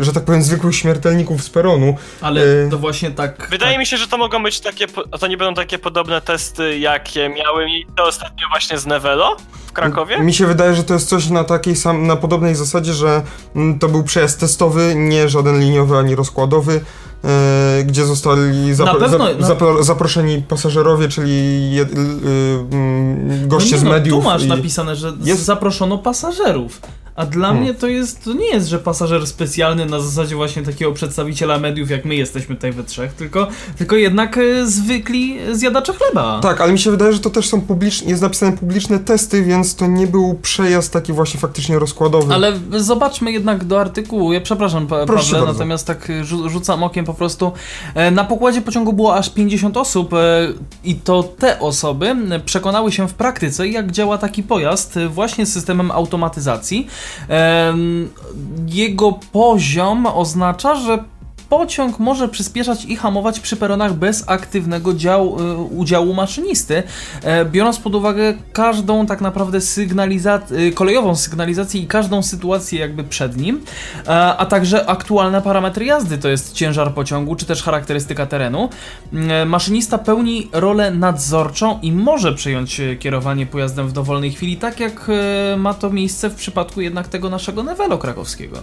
[0.00, 1.96] że tak powiem, zwykłych śmiertelników z peronu.
[2.20, 3.48] Ale to właśnie tak.
[3.50, 4.86] Wydaje tak, mi się, że to mogą być takie,
[5.20, 9.36] to nie będą takie podobne testy, jakie miały miejsce ostatnio właśnie z Nevelo
[9.76, 10.20] Krakowie?
[10.20, 13.22] Mi się wydaje, że to jest coś na takiej sam, na podobnej zasadzie, że
[13.56, 16.80] mm, to był przejazd testowy, nie żaden liniowy ani rozkładowy,
[17.24, 23.70] e, gdzie zostali zapro, pewno, zap, na- zapro, zaproszeni pasażerowie, czyli je, y, y, goście
[23.70, 24.18] no nie z no, mediów.
[24.18, 26.80] Tu masz i- napisane, że jest- zaproszono pasażerów.
[27.16, 27.62] A dla Hmm.
[27.64, 31.90] mnie to jest, to nie jest, że pasażer specjalny na zasadzie właśnie takiego przedstawiciela mediów,
[31.90, 33.48] jak my jesteśmy tutaj we trzech, tylko,
[33.78, 36.40] tylko jednak e, zwykli zjadacze chleba.
[36.42, 39.74] Tak, ale mi się wydaje, że to też są publiczne, jest napisane publiczne testy, więc
[39.74, 42.34] to nie był przejazd taki właśnie faktycznie rozkładowy.
[42.34, 44.32] Ale zobaczmy jednak do artykułu.
[44.32, 45.52] Ja przepraszam, pa, Proszę Pawle, bardzo.
[45.52, 47.52] natomiast tak rzu rzucam okiem po prostu.
[47.94, 50.18] E, Na pokładzie pociągu było aż 50 osób e,
[50.84, 55.90] i to te osoby przekonały się w praktyce, jak działa taki pojazd właśnie z systemem
[55.90, 56.86] automatyzacji.
[58.66, 61.04] Jego poziom oznacza, że
[61.48, 66.82] pociąg może przyspieszać i hamować przy peronach bez aktywnego dział, y, udziału maszynisty,
[67.22, 73.36] e, biorąc pod uwagę każdą tak naprawdę sygnalizację, kolejową sygnalizację i każdą sytuację jakby przed
[73.36, 73.60] nim,
[74.06, 78.68] e, a także aktualne parametry jazdy, to jest ciężar pociągu, czy też charakterystyka terenu.
[79.12, 84.80] E, Maszynista pełni rolę nadzorczą i może przejąć e, kierowanie pojazdem w dowolnej chwili, tak
[84.80, 85.10] jak
[85.54, 88.56] e, ma to miejsce w przypadku jednak tego naszego Nevelo krakowskiego.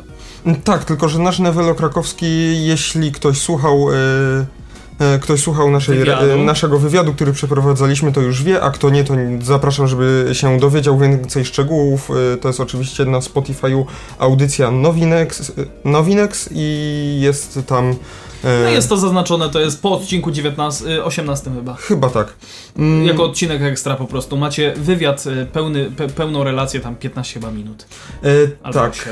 [0.64, 3.88] Tak, tylko że nasz Newelo Krakowski, jeśli ktoś słuchał.
[3.92, 3.96] e,
[5.16, 6.38] e, Ktoś słuchał naszej, Wywiadu.
[6.44, 10.98] naszego wywiadu, który przeprowadzaliśmy, to już wie, a kto nie, to zapraszam, żeby się dowiedział
[11.00, 12.10] więcej szczegółów.
[12.34, 13.86] E, To jest oczywiście na Spotify'u
[14.20, 15.52] audycja Nowinex,
[15.86, 17.96] Nowinex i jest tam
[18.64, 21.74] No jest to zaznaczone, to jest po odcinku 19, 18 chyba.
[21.74, 22.34] Chyba tak.
[22.78, 24.38] Mm, Jako odcinek ekstra po prostu.
[24.38, 27.86] Macie wywiad y, pełny, pe, pełną relację, tam 15 chyba minut.
[28.24, 29.10] E, tak.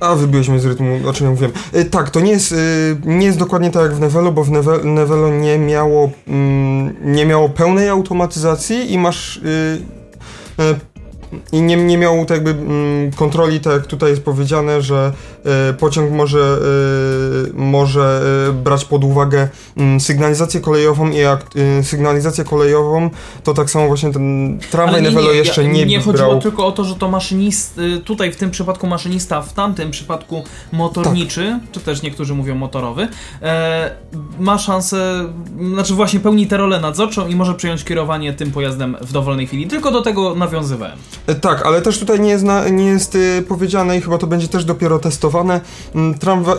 [0.00, 1.52] A, wybiłeś mnie z rytmu, o czym ja mówiłem.
[1.72, 2.56] E, tak, to nie jest, y,
[3.04, 7.26] nie jest dokładnie tak jak w Nevelo, bo w Neve- Nevelo nie miało, mm, nie
[7.26, 9.40] miało pełnej automatyzacji i masz...
[10.58, 10.74] e,
[11.52, 15.39] i nie, nie miał tak jakby mm, kontroli, tak jak tutaj jest powiedziane, że e,
[15.78, 21.46] pociąg może, e, może e, brać pod uwagę mm, sygnalizację kolejową i jak
[21.78, 23.10] e, sygnalizację kolejową,
[23.44, 26.40] to tak samo właśnie ten tramwaj Nevelo jeszcze nie, nie chodziło brał.
[26.40, 30.44] tylko o to, że to maszynist, y, tutaj w tym przypadku maszynista, w tamtym przypadku
[30.72, 31.72] motorniczy, Tak.
[31.72, 33.08] czy też niektórzy mówią motorowy,
[33.42, 33.90] e,
[34.38, 35.28] ma szansę,
[35.72, 39.66] znaczy właśnie pełni tę rolę nadzorczą i może przejąć kierowanie tym pojazdem w dowolnej chwili.
[39.66, 40.98] Tylko do tego nawiązywałem.
[41.26, 44.26] E, Tak, ale też tutaj nie jest, na, nie jest y, powiedziane i chyba to
[44.26, 45.29] będzie też dopiero testowane.
[45.94, 46.56] Mm, Tramwa, y,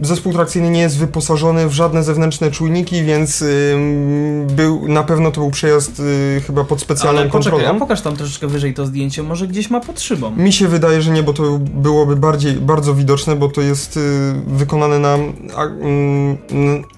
[0.00, 3.76] zespół trakcyjny nie jest wyposażony w żadne zewnętrzne czujniki, więc y,
[4.50, 7.76] był, na pewno to był przejazd y, chyba pod specjalną Ale poczekaj, kontrolą.
[7.76, 10.30] a pokaż tam troszeczkę wyżej to zdjęcie, może gdzieś ma pod szybą.
[10.36, 13.98] Mi się wydaje, że nie, bo to byłoby bardziej, bardzo widoczne, bo to jest
[14.46, 16.36] wykonane na, mm,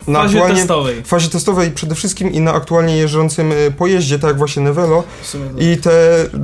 [0.07, 1.03] na fazie aktualnie, testowej.
[1.05, 5.03] fazie testowej przede wszystkim i na aktualnie jeżdżącym pojeździe, tak jak właśnie Nevelo.
[5.33, 5.91] To- I te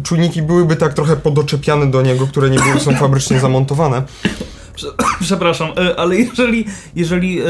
[0.05, 4.03] czujniki byłyby tak trochę podoczepiane do niego, które nie były, są fabrycznie zamontowane.
[5.21, 6.65] Przepraszam, e, ale jeżeli,
[6.97, 7.45] jeżeli e,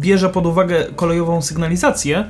[0.00, 2.28] bierze pod uwagę kolejową sygnalizację,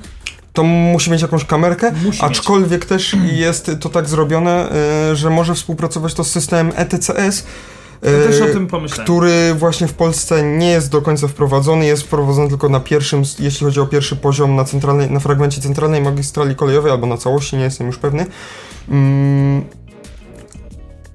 [0.52, 4.68] To musi mieć jakąś kamerkę, Musi aczkolwiek też jest to tak zrobione,
[5.12, 7.46] y, że może współpracować to z systemem ETCS,
[8.00, 9.04] to też o tym pomyślałem.
[9.04, 13.64] który właśnie w Polsce nie jest do końca wprowadzony, jest wprowadzony tylko na pierwszym, jeśli
[13.64, 17.64] chodzi o pierwszy poziom na, centralnej, na fragmencie centralnej magistrali kolejowej, albo na całości, nie
[17.64, 18.26] jestem już pewny.
[18.88, 19.64] Mm.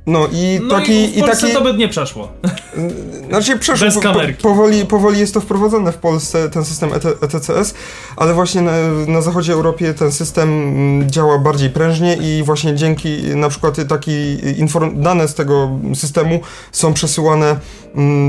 [0.07, 1.17] No i No taki...
[1.17, 1.53] i w Polsce taki...
[1.53, 2.31] to by nie przeszło.
[3.29, 4.43] Znaczy, przeszło, Bez kamerki.
[4.43, 7.73] po, powoli, powoli jest to wprowadzone w Polsce, ten system ET, ETCS,
[8.17, 8.71] ale właśnie na,
[9.07, 14.37] na zachodzie Europie ten system mm, działa bardziej prężnie i właśnie dzięki na przykład taki
[14.57, 16.39] inform, dane z tego systemu
[16.71, 17.55] są przesyłane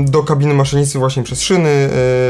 [0.05, 1.69] do kabiny maszynisty właśnie przez szyny,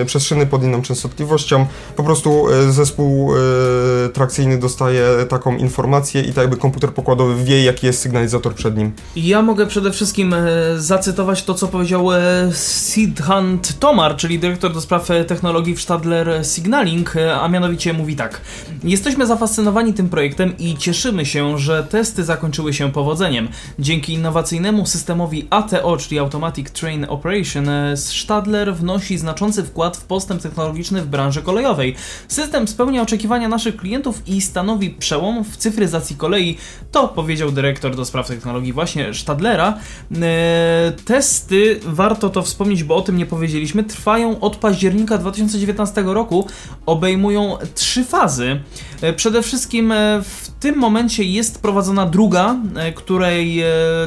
[0.02, 1.66] e, przez szyny pod inną częstotliwością.
[1.96, 7.64] Po prostu e, zespół e, trakcyjny dostaje taką informację i tak jakby komputer pokładowy wie,
[7.64, 8.92] jaki jest sygnalizator przed nim.
[9.16, 10.36] Ja mogę przede wszystkim
[10.78, 12.08] zacytować to, co powiedział
[12.54, 18.42] Sidhant Tomar, czyli dyrektor do spraw technologii w Stadler Signaling, a mianowicie mówi tak.
[18.84, 23.48] Jesteśmy zafascynowani tym projektem i cieszymy się, że testy zakończyły się powodzeniem.
[23.80, 30.42] Dzięki innowacyjnemu systemowi ATO, czyli Automatic Train Operation, e, Stadler wnosi znaczący wkład w postęp
[30.42, 31.96] technologiczny w branży kolejowej.
[32.28, 36.58] System spełnia oczekiwania naszych klientów i stanowi przełom w cyfryzacji kolei.
[36.92, 39.78] To powiedział dyrektor do spraw technologii właśnie Stadlera.
[40.22, 46.48] E, testy, warto to wspomnieć, bo o tym nie powiedzieliśmy, trwają od października 2019 roku,
[46.86, 48.60] obejmują trzy fazy.
[49.02, 52.56] E, Przede wszystkim w tym momencie jest prowadzona druga,
[52.96, 53.64] której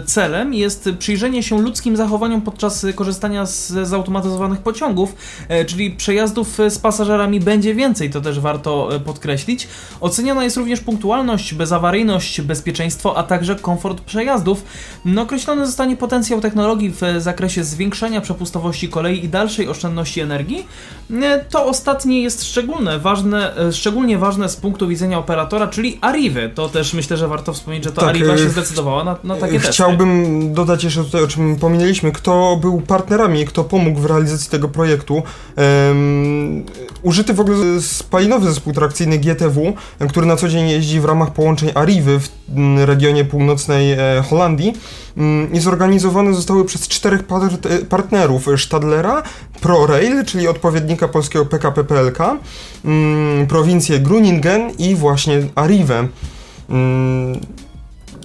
[0.06, 3.12] celem jest przyjrzenie się ludzkim zachowaniom podczas korzystania
[3.46, 5.14] z zautomatyzowanych pociągów,
[5.48, 9.68] e, czyli przejazdów e, z pasażerami będzie więcej, to też warto e, podkreślić.
[10.01, 14.64] Oceniana jest również punktualność, bezawaryjność, bezpieczeństwo, a także komfort przejazdów.
[15.05, 20.66] No, określony zostanie potencjał technologii w zakresie zwiększenia przepustowości kolei i dalszej oszczędności energii.
[21.51, 26.51] To ostatnie jest szczególne, ważne, szczególnie ważne z punktu widzenia operatora, czyli Arrivy.
[26.55, 29.53] To też myślę, że warto wspomnieć, że to Tak, Arriva się zdecydowała na, na takie
[29.53, 29.72] testy.
[29.72, 34.68] Chciałbym dodać jeszcze tutaj, o czym pominęliśmy, kto był partnerami, kto pomógł w realizacji tego
[34.68, 35.14] projektu.
[35.14, 36.64] Um,
[37.02, 39.72] użyty w ogóle spalinowy zespół trakcyjny GTW,
[40.09, 43.98] który na co dzień jeździ w ramach połączeń Arrivy w mm, regionie północnej e,
[44.31, 44.72] Holandii
[45.16, 49.22] mm, i zorganizowane zostały przez czterech e, partnerów Stadlera,
[49.61, 52.18] ProRail, czyli odpowiednika polskiego PKP PLK,
[52.85, 56.09] mm, prowincję Gruningen i właśnie Arrivę.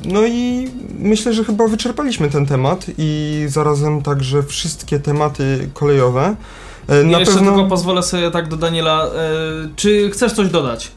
[0.06, 0.68] No i
[1.00, 6.36] myślę, że chyba wyczerpaliśmy ten temat i zarazem także wszystkie tematy kolejowe.
[6.88, 9.06] E, Na jeszcze pewno tylko pozwolę sobie tak do Daniela.
[9.06, 9.10] E,
[9.76, 10.92] czy chcesz coś dodać?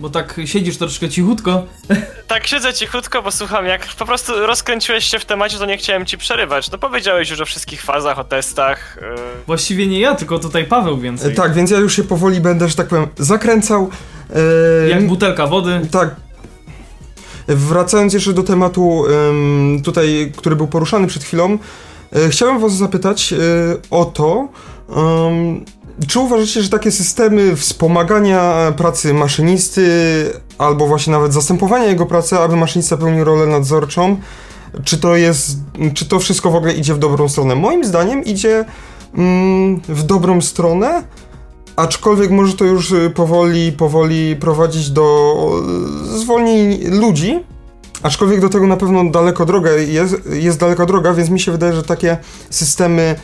[0.00, 1.62] Bo tak siedzisz troszeczkę cichutko.
[2.28, 6.06] Tak siedzę cichutko, bo słucham, jak po prostu rozkręciłeś się w temacie, to nie chciałem
[6.06, 6.70] ci przerywać.
[6.70, 8.98] No powiedziałeś już o wszystkich fazach, o testach.
[9.00, 9.06] Yy,
[9.46, 11.34] Właściwie nie ja, tylko tutaj Paweł e, więcej.
[11.34, 13.90] tak, więc ja już się powoli będę, że tak powiem, zakręcał.
[14.84, 15.80] E, Jak butelka wody.
[15.90, 16.16] Tak.
[17.48, 21.58] Wracając jeszcze do tematu em, tutaj, który był poruszany przed chwilą,
[22.12, 23.36] e, chciałem was zapytać e,
[23.90, 24.48] o to,
[26.08, 29.90] czy uważacie, że takie systemy wspomagania pracy maszynisty,
[30.58, 34.16] albo właśnie nawet zastępowania jego pracy, aby maszynista pełnił rolę nadzorczą,
[34.84, 35.56] czy to jest,
[35.94, 37.54] czy to wszystko w ogóle idzie w dobrą stronę?
[37.54, 38.64] Moim zdaniem idzie
[39.14, 41.02] mm, w dobrą stronę,
[41.78, 45.36] aczkolwiek może to już y, powoli, powoli prowadzić do
[46.02, 47.40] zwolnień ludzi,
[48.02, 51.72] aczkolwiek do tego na pewno daleko droga jest, jest daleka droga, więc mi się wydaje,
[51.72, 52.18] że takie
[52.50, 53.14] systemy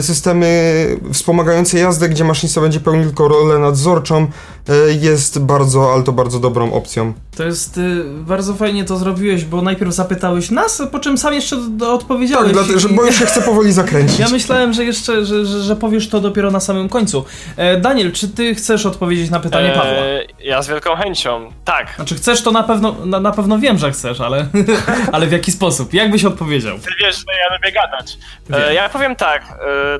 [0.00, 4.26] systemy wspomagające jazdę, gdzie maszynista będzie pełnił tylko rolę nadzorczą,
[4.68, 7.12] y, jest bardzo, ale to bardzo dobrą opcją.
[7.36, 11.56] To jest y, bardzo fajnie to zrobiłeś, bo najpierw zapytałeś nas, po czym sam jeszcze
[11.80, 12.46] odpowiedziałeś.
[12.46, 14.18] Tak, dlatego, że, bo już się chcę powoli zakręcić.
[14.18, 17.24] Ja myślałem, że jeszcze, że, że, że, powiesz to dopiero na samym końcu.
[17.56, 19.92] E, Daniel, czy ty chcesz odpowiedzieć na pytanie Pawła?
[19.92, 21.92] E, ja z wielką chęcią, tak.
[21.96, 24.46] Znaczy chcesz to na pewno, na, na pewno wiem, że chcesz, ale,
[25.12, 25.94] ale w jaki sposób?
[25.94, 26.78] Jak byś odpowiedział?
[26.78, 28.18] Ty wiesz, że ja lubię gadać.
[28.50, 29.53] E, ja powiem tak, E,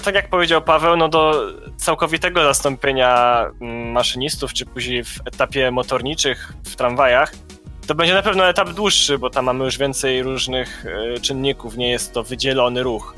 [0.05, 6.53] tak jak powiedział Paweł, no do całkowitego zastąpienia mm, maszynistów, czy później w etapie motorniczych
[6.65, 7.33] w tramwajach,
[7.87, 11.91] to będzie na pewno etap dłuższy, bo tam mamy już więcej różnych e, czynników, nie
[11.91, 13.15] jest to wydzielony ruch.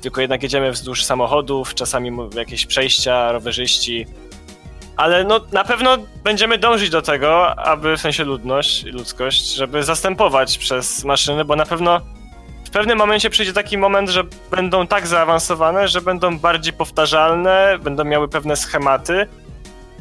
[0.00, 4.06] Tylko jednak jedziemy wzdłuż samochodów, czasami jakieś przejścia, rowerzyści.
[4.96, 10.58] Ale no na pewno będziemy dążyć do tego, aby w sensie ludność, ludzkość, żeby zastępować
[10.58, 12.00] przez maszyny, bo na pewno
[12.76, 18.28] pewnym momencie przyjdzie taki moment, że będą tak zaawansowane, że będą bardziej powtarzalne, będą miały
[18.28, 19.26] pewne schematy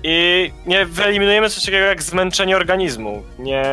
[0.03, 3.23] i nie wyeliminujemy coś takiego jak zmęczenie organizmu.
[3.39, 3.63] Nie,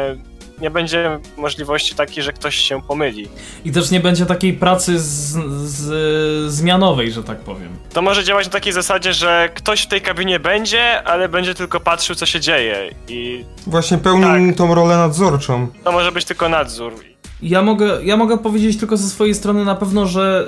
[0.60, 3.28] nie będzie możliwości takiej, że ktoś się pomyli.
[3.64, 5.32] I też nie będzie takiej pracy z,
[5.68, 7.68] z, zmianowej, że tak powiem.
[7.92, 11.80] To może działać na takiej zasadzie, że ktoś w tej kabinie będzie, ale będzie tylko
[11.80, 12.90] patrzył, co się dzieje.
[13.08, 14.56] I Właśnie pełni tak.
[14.56, 15.68] tą rolę nadzorczą.
[15.84, 17.12] To może być tylko nadzór.
[17.42, 20.46] Ja mogę, ja mogę powiedzieć tylko ze swojej strony na pewno, że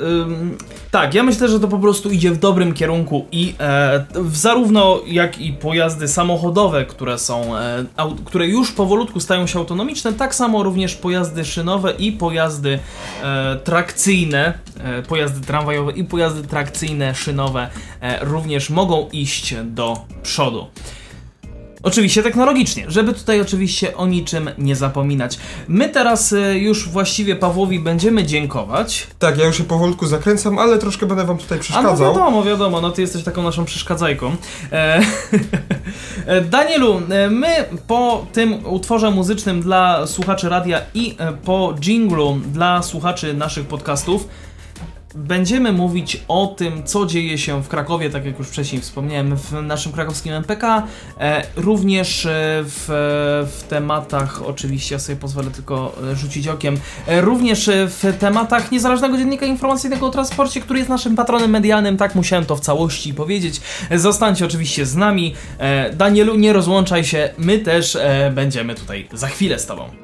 [0.91, 5.41] tak, ja myślę, że to po prostu idzie w dobrym kierunku i e, zarówno jak
[5.41, 7.85] i pojazdy samochodowe, które są, e,
[8.25, 12.79] które już powolutku stają się autonomiczne, tak samo również pojazdy szynowe i pojazdy
[13.23, 14.59] e, trakcyjne,
[15.09, 17.69] pojazdy tramwajowe i pojazdy trakcyjne, szynowe
[18.21, 20.67] również mogą iść do przodu.
[21.85, 25.39] Oczywiście technologicznie, żeby tutaj oczywiście o niczym nie zapominać.
[25.69, 29.07] My teraz y, już właściwie Pawłowi będziemy dziękować.
[29.19, 31.93] Tak, ja już się powolutku zakręcam, ale troszkę będę wam tutaj przeszkadzał.
[31.93, 34.37] A no wiadomo, wiadomo, no ty jesteś taką naszą przeszkadzajką.
[34.73, 35.01] E,
[36.27, 37.49] e Danielu, e, my
[37.87, 44.29] po tym utworze muzycznym dla słuchaczy radia i e, po jinglu dla słuchaczy naszych podcastów
[45.15, 49.53] Będziemy mówić o tym, co dzieje się w Krakowie, tak jak już wcześniej wspomniałem, w
[49.53, 50.83] naszym krakowskim MPK,
[51.21, 52.31] e, również e,
[52.65, 52.87] w,
[53.57, 59.47] w tematach, oczywiście ja sobie pozwolę tylko e, rzucić okiem, również w tematach Niezależnego Dziennika
[59.47, 63.61] Informacyjnego o Transporcie, który jest naszym patronem medialnym, tak musiałem to w całości powiedzieć.
[63.91, 65.35] Zostańcie oczywiście z nami.
[65.93, 67.99] Danielu, nie rozłączaj się, my też
[68.33, 70.04] będziemy tutaj za chwilę z Tobą.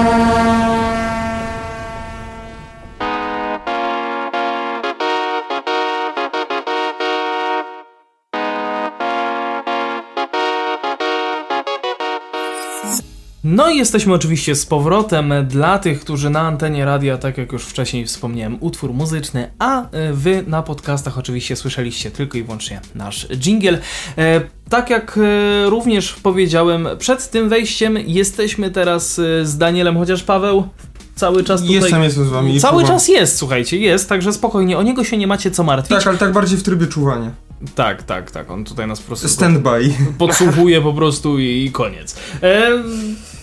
[13.51, 17.65] No i jesteśmy oczywiście z powrotem dla tych, którzy na antenie radia, tak jak już
[17.65, 23.27] wcześniej wspomniałem, utwór muzyczny, a e, wy na podcastach oczywiście słyszeliście tylko i wyłącznie nasz
[23.29, 23.77] jingle.
[24.17, 30.67] E, tak jak e, również powiedziałem przed tym wejściem, jesteśmy teraz z Danielem, chociaż Paweł
[31.15, 31.75] cały czas tutaj...
[31.75, 32.59] Jestem, jestem z wami.
[32.59, 35.97] Cały czas jest, słuchajcie, jest, także spokojnie, o niego się nie macie co martwić.
[35.97, 37.31] Tak, ale tak bardziej w trybie czuwania.
[37.75, 39.29] Tak, tak, tak, on tutaj nas po prostu...
[39.29, 39.93] Stand by.
[40.17, 42.15] Podsłuchuje po prostu i, i koniec.
[42.43, 42.71] E,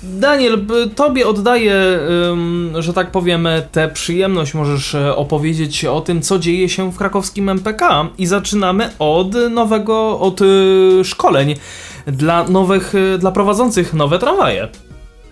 [0.03, 1.75] Daniel, tobie oddaję,
[2.79, 4.55] że tak powiem, tę przyjemność.
[4.55, 8.09] Możesz e, opowiedzieć o tym, co dzieje się w krakowskim MPK.
[8.19, 10.45] I zaczynamy od nowego, od e,
[11.05, 11.55] szkoleń
[12.07, 14.69] dla nowych, e, dla prowadzących nowe tramwaje.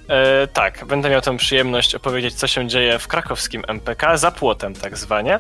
[0.09, 4.75] E, tak, będę miał tę przyjemność opowiedzieć, co się dzieje w krakowskim MPK, za płotem
[4.75, 5.39] tak zwanie.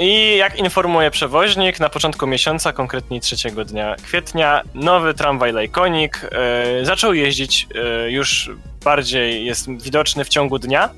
[0.00, 6.84] I jak informuje przewoźnik, na początku miesiąca, konkretnie trzeciego dnia kwietnia, nowy tramwaj Lajkonik e,
[6.84, 8.50] zaczął jeździć e, już
[8.84, 10.90] bardziej, jest widoczny w ciągu dnia.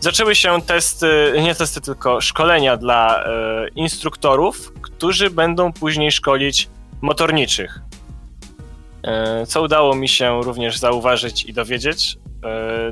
[0.00, 6.68] Zaczęły się testy, nie testy, tylko szkolenia dla e, instruktorów, którzy będą później szkolić
[7.00, 7.80] motorniczych.
[9.46, 12.16] Co udało mi się również zauważyć i dowiedzieć,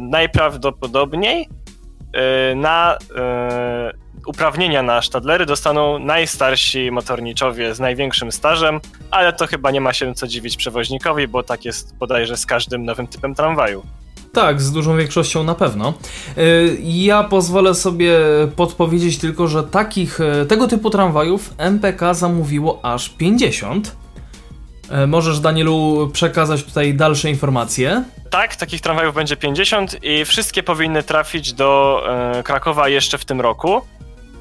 [0.00, 1.48] najprawdopodobniej
[2.56, 2.98] na
[4.26, 10.14] uprawnienia na sztadlery dostaną najstarsi motorniczowie z największym stażem, ale to chyba nie ma się
[10.14, 13.82] co dziwić przewoźnikowi, bo tak jest bodajże z każdym nowym typem tramwaju.
[14.32, 15.94] Tak, z dużą większością na pewno.
[16.82, 18.18] Ja pozwolę sobie
[18.56, 20.18] podpowiedzieć tylko, że takich
[20.48, 24.07] tego typu tramwajów MPK zamówiło aż 50 E,
[25.06, 28.04] możesz, Danielu, przekazać tutaj dalsze informacje?
[28.30, 32.02] Tak, takich tramwajów będzie 50 i wszystkie powinny trafić do
[32.38, 33.80] e, Krakowa jeszcze w tym roku.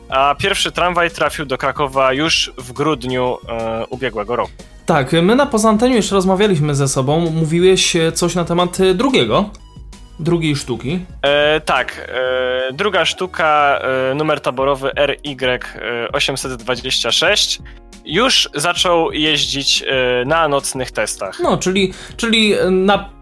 [0.09, 4.51] A pierwszy tramwaj trafił do Krakowa już w grudniu e, ubiegłego roku.
[4.85, 7.19] Tak, my na poza anteniu jeszcze rozmawialiśmy ze sobą.
[7.19, 9.49] Mówiłeś e, coś na temat e, drugiego.
[10.19, 10.99] Drugiej sztuki.
[11.21, 13.79] E, tak, e, druga sztuka,
[14.11, 17.61] e, numer taborowy RY826,
[18.07, 21.39] już zaczął jeździć e, na nocnych testach.
[21.39, 23.17] No, czyli, czyli na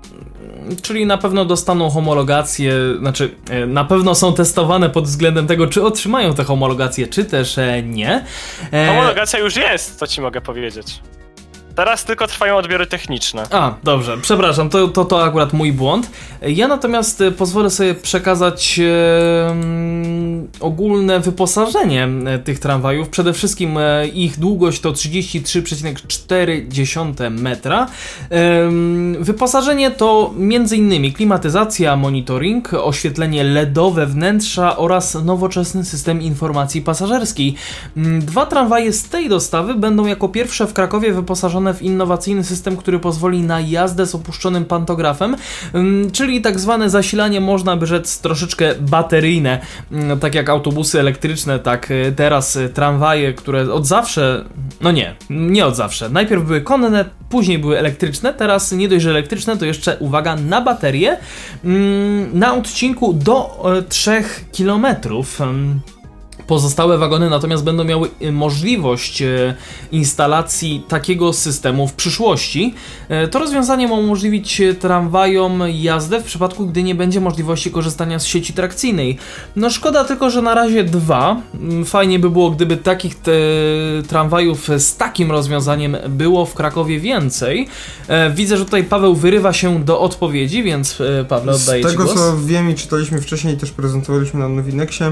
[0.82, 5.84] czyli na pewno dostaną homologację, znaczy e, na pewno są testowane pod względem tego, czy
[5.84, 8.26] otrzymają tę homologację, czy też e, nie.
[8.72, 8.88] E...
[8.88, 11.02] Homologacja już jest, to ci mogę powiedzieć.
[11.76, 13.44] Teraz tylko trwają odbiory techniczne.
[13.52, 16.12] A, dobrze, przepraszam, to, to, to akurat mój błąd.
[16.42, 18.86] Ja natomiast e, pozwolę sobie przekazać e,
[20.60, 23.10] ogólne wyposażenie e, tych tramwajów.
[23.10, 27.88] Przede wszystkim e, ich długość to 33,4 metra.
[28.32, 28.70] E,
[29.20, 31.14] wyposażenie to m.in.
[31.14, 37.56] klimatyzacja, monitoring, oświetlenie LEDowe wnętrza oraz nowoczesny system informacji pasażerskiej.
[37.98, 42.78] Mm, dwa tramwaje z tej dostawy będą jako pierwsze w Krakowie wyposażone w innowacyjny system,
[42.78, 45.36] który pozwoli na jazdę z opuszczonym pantografem,
[45.74, 49.60] mm, czyli tak zwane zasilanie, można by rzec, troszeczkę bateryjne,
[49.92, 54.46] mm, tak jak autobusy elektryczne, tak y, teraz y, tramwaje, które od zawsze,
[54.82, 59.10] no nie, nie od zawsze, najpierw były konne, później były elektryczne, teraz nie dość, że
[59.10, 61.18] elektryczne, to jeszcze, uwaga, na baterię,
[61.64, 64.24] mm, na odcinku do 3 e,
[64.58, 64.86] km.
[66.48, 69.54] Pozostałe wagony natomiast będą miały y, możliwość y,
[69.92, 72.74] instalacji takiego systemu w przyszłości.
[73.26, 78.26] Y, to rozwiązanie ma umożliwić tramwajom jazdę w przypadku, gdy nie będzie możliwości korzystania z
[78.26, 79.18] sieci trakcyjnej.
[79.56, 81.42] No szkoda tylko, że na razie dwa.
[81.54, 83.16] Mm, fajnie by było, gdyby takich
[84.08, 87.68] tramwajów z takim rozwiązaniem było w Krakowie więcej.
[88.36, 92.16] Widzę, że tutaj Paweł wyrywa się do odpowiedzi, więc Paweł oddaję Z tego głos.
[92.16, 95.04] co wiem i czytaliśmy wcześniej i też prezentowaliśmy na Nowineksie,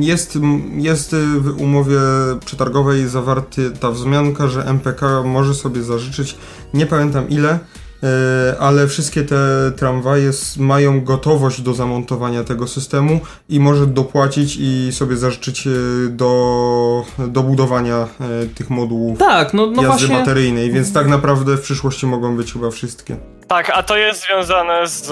[0.00, 0.38] jest,
[0.76, 1.98] jest w umowie
[2.44, 6.36] przetargowej zawarty ta wzmianka, że MPK może sobie zażyczyć,
[6.74, 7.58] nie pamiętam ile,
[8.02, 9.36] E, ale wszystkie te
[9.76, 15.70] tramwaje mają gotowość do zamontowania tego systemu i może dopłacić i sobie zażyczyć e,
[16.08, 20.18] do, do budowania e, tych modułów tak, no, no jazdy właśnie...
[20.18, 23.16] bateryjnej, więc tak naprawdę w przyszłości mogą być chyba wszystkie.
[23.48, 25.08] Tak, a to jest związane z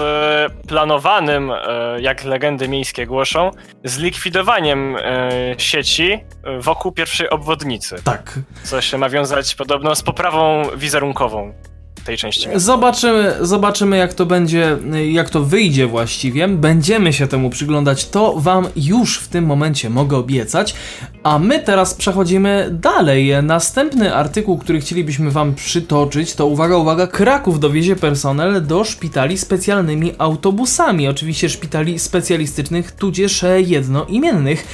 [0.67, 1.51] planowanym,
[1.99, 3.51] jak legendy miejskie głoszą,
[3.83, 4.97] zlikwidowaniem
[5.57, 6.23] sieci
[6.59, 7.95] wokół pierwszej obwodnicy.
[8.03, 8.39] Tak.
[8.63, 11.53] Co się ma wiązać podobno z poprawą wizerunkową
[12.05, 12.47] tej części.
[12.55, 14.77] Zobaczymy, zobaczymy jak to będzie,
[15.11, 16.47] jak to wyjdzie właściwie.
[16.47, 20.75] Będziemy się temu przyglądać, to wam już w tym momencie mogę obiecać.
[21.23, 23.43] A my teraz przechodzimy dalej.
[23.43, 30.11] Następny artykuł, który chcielibyśmy wam przytoczyć, to uwaga, uwaga, Kraków dowiezie personel do szpitali specjalnymi
[30.17, 31.07] autobusami.
[31.07, 34.67] Oczywiście szpitali specjalistycznych, tudzież jednoimiennych.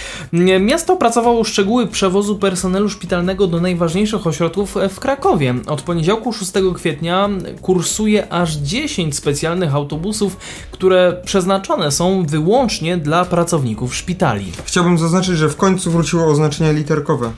[0.60, 5.56] Miasto opracowało szczegóły przewozu personelu szpitalnego do najważniejszych ośrodków w Krakowie.
[5.68, 7.21] Od poniedziałku 6 kwietnia
[7.62, 10.38] kursuje aż 10 specjalnych autobusów,
[10.72, 14.52] które przeznaczone są wyłącznie dla pracowników szpitali.
[14.66, 17.32] Chciałbym zaznaczyć, że w końcu wróciło oznaczenie literkowe.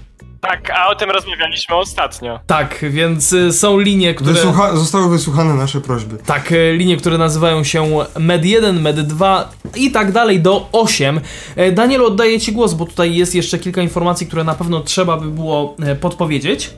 [0.49, 2.39] Tak, a o tym rozmawialiśmy ostatnio.
[2.47, 4.33] Tak, więc y, są linie, które.
[4.33, 6.17] Wysłucha zostały wysłuchane nasze prośby.
[6.17, 11.21] Tak, y, linie, które nazywają się Med 1, Med 2 i tak dalej do 8.
[11.55, 15.17] E, Daniel, oddaję Ci głos, bo tutaj jest jeszcze kilka informacji, które na pewno trzeba
[15.17, 16.71] by było e, podpowiedzieć.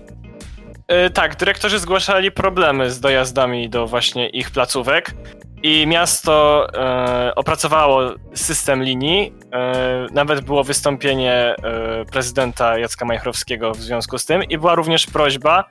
[0.89, 5.15] Yy, tak, dyrektorzy zgłaszali problemy z dojazdami do właśnie ich placówek
[5.63, 6.67] i miasto
[7.25, 8.01] yy, opracowało
[8.33, 9.21] system linii.
[9.21, 9.59] Yy,
[10.11, 11.55] nawet było wystąpienie
[12.11, 15.69] prezydenta Jacka Majchrowskiego w związku z tym i była również prośba,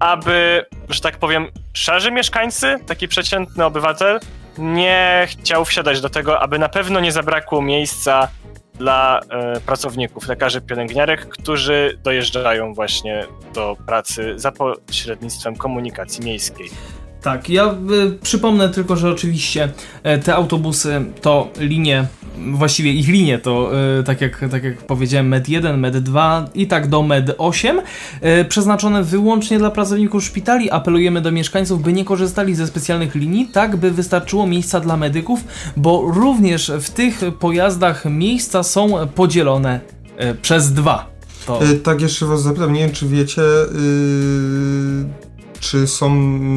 [0.00, 4.20] aby, że tak powiem, szarzy mieszkańcy, taki przeciętny obywatel,
[4.58, 8.28] nie chciał wsiadać do tego, aby na pewno nie zabrakło miejsca
[8.78, 16.70] dla e, pracowników, lekarzy, pielęgniarek, którzy dojeżdżają właśnie do pracy za pośrednictwem komunikacji miejskiej.
[17.26, 17.74] Tak, ja
[18.06, 19.68] y, przypomnę tylko, że oczywiście
[20.16, 22.06] y, te autobusy to linie,
[22.52, 23.70] właściwie ich linie to,
[24.00, 27.80] y, tak, jak, tak jak powiedziałem, MED 1, MED 2 i tak do MED 8,
[28.48, 30.70] przeznaczone wyłącznie dla pracowników szpitali.
[30.70, 35.44] Apelujemy do mieszkańców, by nie korzystali ze specjalnych linii, tak by wystarczyło miejsca dla medyków,
[35.76, 39.80] bo również w tych pojazdach miejsca są podzielone
[40.42, 41.10] przez dwa.
[41.46, 41.60] To...
[41.82, 45.25] Tak, jeszcze was zapytam, nie wiem czy wiecie, yy
[45.70, 46.10] czy są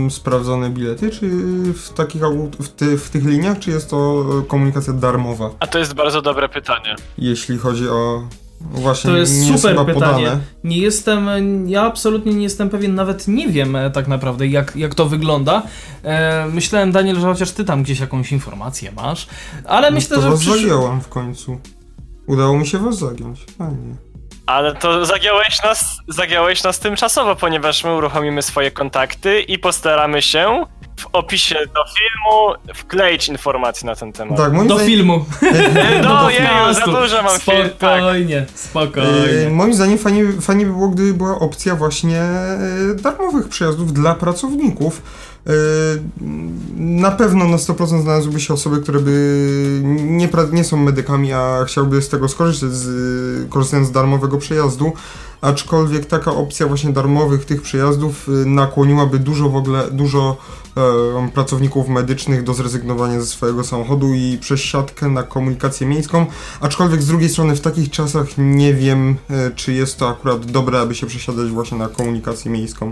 [0.10, 1.30] sprawdzone bilety, czy
[1.74, 2.22] w takich
[2.60, 5.49] w, ty, w tych liniach, czy jest to komunikacja darmowa?
[5.60, 6.95] A to jest bardzo dobre pytanie.
[7.18, 8.24] Jeśli chodzi o
[8.62, 10.24] Właśnie To jest nie super chyba pytanie.
[10.26, 10.41] Podane.
[10.64, 11.30] Nie jestem,
[11.70, 15.64] ja absolutnie nie jestem pewien, nawet nie wiem e, tak naprawdę jak, jak to wygląda.
[16.03, 19.28] E, myślałem, Daniel, że chociaż ty tam gdzieś jakąś informację masz,
[19.66, 20.34] ale myślę, No to że...
[20.34, 21.60] was przysz- w końcu.
[22.28, 23.45] Udało mi się was zagiąć.
[23.57, 24.09] Fajnie.
[24.50, 30.66] Ale to zagiąłeś nas, zagiąłeś nas tymczasowo, ponieważ my uruchomimy swoje kontakty i postaramy się
[30.97, 34.38] w opisie do filmu wkleić informacje na ten temat.
[34.38, 35.26] Tak, moim Do zdaniem, filmu.
[36.04, 37.70] No, do jeju, za dużo mam film.
[37.80, 38.00] Tak.
[38.00, 39.50] Spokojnie, e, spokojnie.
[39.52, 42.60] moim zdaniem fajnie, fajnie by było, gdyby była opcja właśnie e,
[43.02, 45.02] darmowych przejazdów dla pracowników.
[45.50, 45.54] E,
[46.76, 52.02] Na pewno na 100% znalazłyby się osoby, które by nie, nie są medykami, a chciałby
[52.02, 54.91] z tego skorzystać, z, korzystając z darmowego przejazdu.
[55.41, 60.38] Aczkolwiek taka opcja właśnie darmowych tych przejazdów y, nakłoniłaby dużo w ogóle, dużo
[60.78, 66.26] e, pracowników medycznych do zrezygnowania ze swojego samochodu i przesiadkę na komunikację miejską.
[66.62, 70.80] Aczkolwiek z drugiej strony w takich czasach nie wiem, e, czy jest to akurat dobre,
[70.80, 72.91] aby się przesiadać właśnie na komunikację miejską.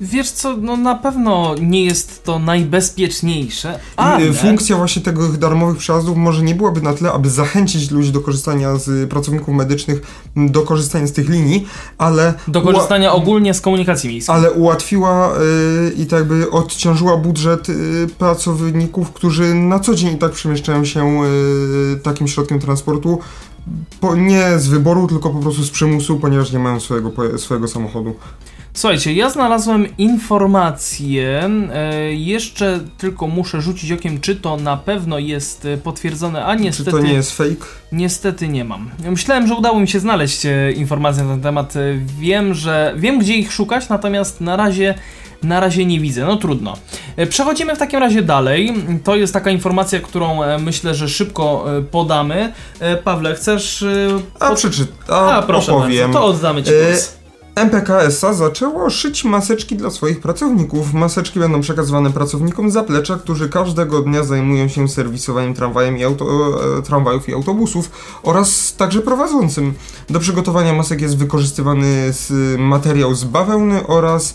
[0.00, 4.24] Wiesz co, no na pewno nie jest to najbezpieczniejsze, ale...
[4.24, 8.20] e, Funkcja właśnie tego darmowych przejazdów może nie byłaby na tyle, aby zachęcić ludzi do
[8.20, 10.02] korzystania z pracowników medycznych,
[10.36, 11.66] do korzystania z tych linii,
[11.98, 14.34] ale Do korzystania ogólnie z komunikacji miejskiej.
[14.36, 20.18] ale ułatwiła y, i tak jakby odciążyła budżet y, pracowników, którzy na co dzień i
[20.18, 23.18] tak przemieszczają się y, takim środkiem transportu.
[24.00, 28.14] Po, nie z wyboru, tylko po prostu z przymusu, ponieważ nie mają swojego, swojego samochodu.
[28.76, 35.64] Słuchajcie, ja znalazłem informację, e, jeszcze tylko muszę rzucić okiem, czy to na pewno jest
[35.64, 36.90] e, potwierdzone, a niestety...
[36.90, 37.66] Czy to nie jest fake?
[37.92, 38.90] Niestety nie mam.
[39.10, 41.74] Myślałem, że udało mi się znaleźć e, informacje na ten temat.
[42.18, 44.94] Wiem, że wiem gdzie ich szukać, natomiast na razie
[45.42, 46.24] na razie nie widzę.
[46.26, 46.76] No trudno.
[47.28, 48.74] Przechodzimy w takim razie dalej.
[49.04, 52.52] To jest taka informacja, którą myślę, że szybko podamy.
[53.04, 53.84] Pawle, chcesz
[54.40, 56.02] A pod- przeczyt, A, proszę opowiem.
[56.12, 57.16] bardzo, to oddamy ci głos.
[57.56, 60.94] MPK SA zaczęło szyć maseczki dla swoich pracowników.
[60.94, 66.26] Maseczki będą przekazywane pracownikom zaplecza, którzy każdego dnia zajmują się serwisowaniem tramwajem i auto,
[66.78, 67.90] e, tramwajów i autobusów
[68.22, 69.74] oraz także prowadzącym.
[70.10, 72.12] Do przygotowania masek jest wykorzystywany
[72.58, 74.34] materiał z bawełny oraz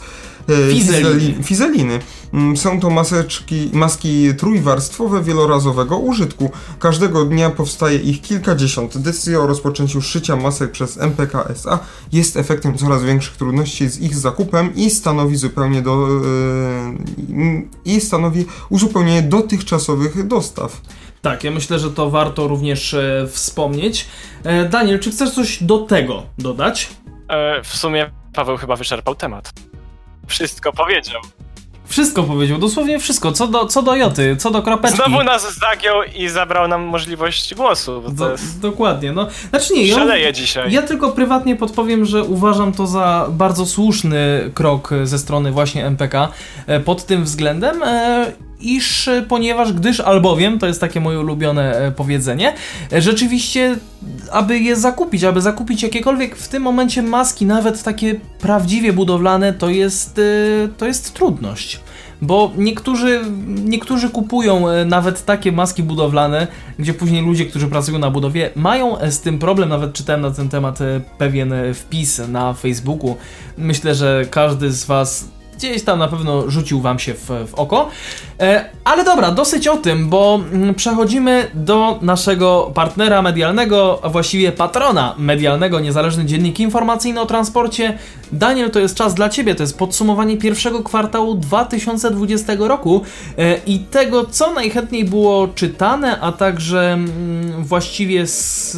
[0.49, 1.09] e, Fizeliny.
[1.19, 1.99] fizeli- fizeliny.
[2.33, 6.51] Mm, Są to maseczki, maski trójwarstwowe wielorazowego użytku.
[6.79, 8.97] Każdego dnia powstaje ich kilkadziesiąt.
[8.97, 11.79] Decyzja o rozpoczęciu szycia masek przez MPK SA
[12.11, 18.45] jest efektem coraz większych trudności z ich zakupem i stanowi zupełnie do, e, i stanowi
[18.69, 20.81] uzupełnienie dotychczasowych dostaw.
[21.21, 24.05] Tak, ja myślę, że to warto również e, wspomnieć.
[24.43, 26.89] E, Daniel, czy chcesz coś do tego dodać?
[27.29, 29.53] E, w sumie Paweł chyba wyczerpał temat.
[30.31, 31.21] Wszystko powiedział.
[31.91, 34.97] Wszystko powiedział, dosłownie wszystko, co do, co do Joty, co do kropeczki.
[34.97, 38.03] Znowu nas zagiął i zabrał nam możliwość głosu.
[38.09, 38.59] Do, jest...
[38.59, 39.27] dokładnie, no.
[39.49, 40.71] Znaczy nie, ja, Szaleje dzisiaj.
[40.71, 46.29] ja tylko prywatnie podpowiem, że uważam to za bardzo słuszny krok ze strony właśnie MPK
[46.67, 48.31] e, pod tym względem, e,
[48.61, 52.53] iż e, ponieważ, gdyż albowiem, to jest takie moje ulubione powiedzenie,
[52.91, 53.75] rzeczywiście,
[54.31, 59.69] aby je zakupić, aby zakupić jakiekolwiek w tym momencie maski, nawet takie prawdziwie budowlane, to
[59.69, 60.21] jest,
[60.77, 61.79] to jest trudność.
[62.21, 66.47] Bo niektórzy, niektórzy kupują e, nawet takie maski budowlane,
[66.79, 69.69] gdzie później ludzie, którzy pracują na budowie, mają e, z tym problem.
[69.69, 73.17] Nawet czytałem na ten temat e, pewien wpis na Facebooku.
[73.57, 75.27] Myślę, że każdy z Was
[75.61, 77.89] gdzieś tam na pewno rzucił Wam się w, w oko.
[78.39, 84.51] E, ale dobra, dosyć o tym, bo mm, przechodzimy do naszego partnera medialnego, a właściwie
[84.51, 87.97] patrona medialnego, niezależny dziennik informacyjny o transporcie.
[88.31, 93.01] Daniel, to jest czas dla Ciebie, to jest podsumowanie pierwszego kwartału 2020 roku
[93.37, 98.77] e, i tego, co najchętniej było czytane, a także mm, właściwie z,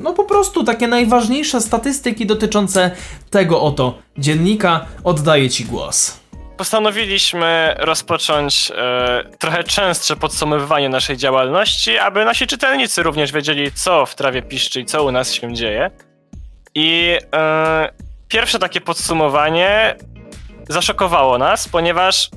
[0.00, 2.90] no po prostu takie najważniejsze statystyki dotyczące
[3.30, 4.86] tego oto dziennika.
[5.04, 6.20] Oddaję Ci głos.
[6.56, 14.14] Postanowiliśmy rozpocząć e, trochę częstsze podsumowywanie naszej działalności, aby nasi czytelnicy również wiedzieli, co w
[14.14, 15.90] trawie piszczy i co u nas się dzieje.
[16.74, 17.92] I e,
[18.28, 19.96] pierwsze takie podsumowanie
[20.68, 22.30] zaszokowało nas, ponieważ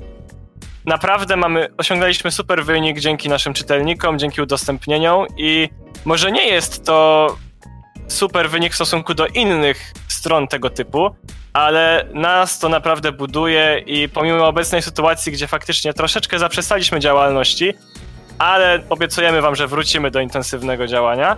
[0.85, 5.69] naprawdę mamy, osiągnęliśmy super wynik dzięki naszym czytelnikom, dzięki udostępnieniom i
[6.05, 7.27] może nie jest to
[8.07, 11.15] super wynik w stosunku do innych stron tego typu,
[11.53, 17.73] ale nas to naprawdę buduje i pomimo obecnej sytuacji, gdzie faktycznie troszeczkę zaprzestaliśmy działalności,
[18.37, 21.37] ale obiecujemy wam, że wrócimy do intensywnego działania,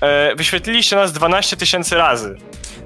[0.00, 2.36] e, wyświetliliście nas 12 tysięcy razy.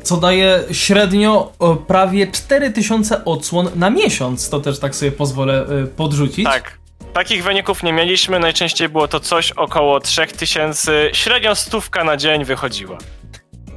[0.02, 4.50] co daje średnio o, prawie 4000 odsłon na miesiąc.
[4.50, 6.44] To też tak sobie pozwolę y, podrzucić.
[6.44, 6.77] Tak.
[7.12, 12.98] Takich wyników nie mieliśmy, najczęściej było to coś około 3000, średnio stówka na dzień wychodziła.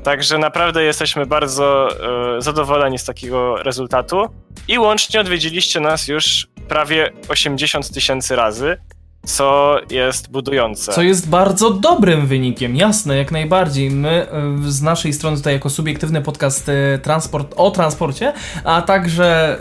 [0.04, 1.90] Także naprawdę jesteśmy bardzo
[2.38, 4.26] e, zadowoleni z takiego rezultatu.
[4.68, 8.78] I łącznie odwiedziliście nas już prawie 80 tysięcy razy,
[9.26, 10.94] co jest budujące.
[10.94, 13.92] Co jest bardzo dobrym wynikiem, jasne, jak najbardziej.
[13.92, 14.28] My
[14.68, 19.60] y, z naszej strony tutaj jako subiektywny podcast y, transport, o transporcie, a także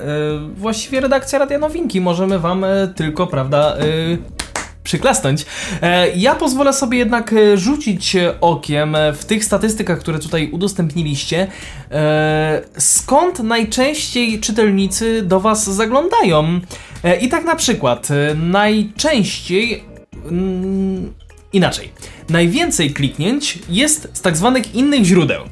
[0.54, 2.64] y, właściwie redakcja Radia Nowinki możemy wam
[2.96, 3.76] tylko, prawda,
[4.90, 5.46] przyklasnąć.
[5.82, 11.46] E, ja pozwolę sobie jednak e, rzucić okiem w tych statystykach, które tutaj udostępniliście,
[11.90, 16.60] e, skąd najczęściej czytelnicy do Was zaglądają.
[17.20, 19.84] I tak na przykład, najczęściej.
[20.30, 21.12] Mm,
[21.52, 21.92] inaczej.
[22.28, 25.42] Najwięcej kliknięć jest z tak zwanych innych źródeł.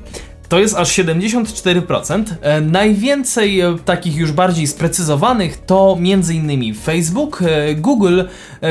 [0.49, 2.24] To jest aż 74%.
[2.40, 6.74] E, najwięcej e, takich już bardziej sprecyzowanych to m.in.
[6.74, 8.22] Facebook, e, Google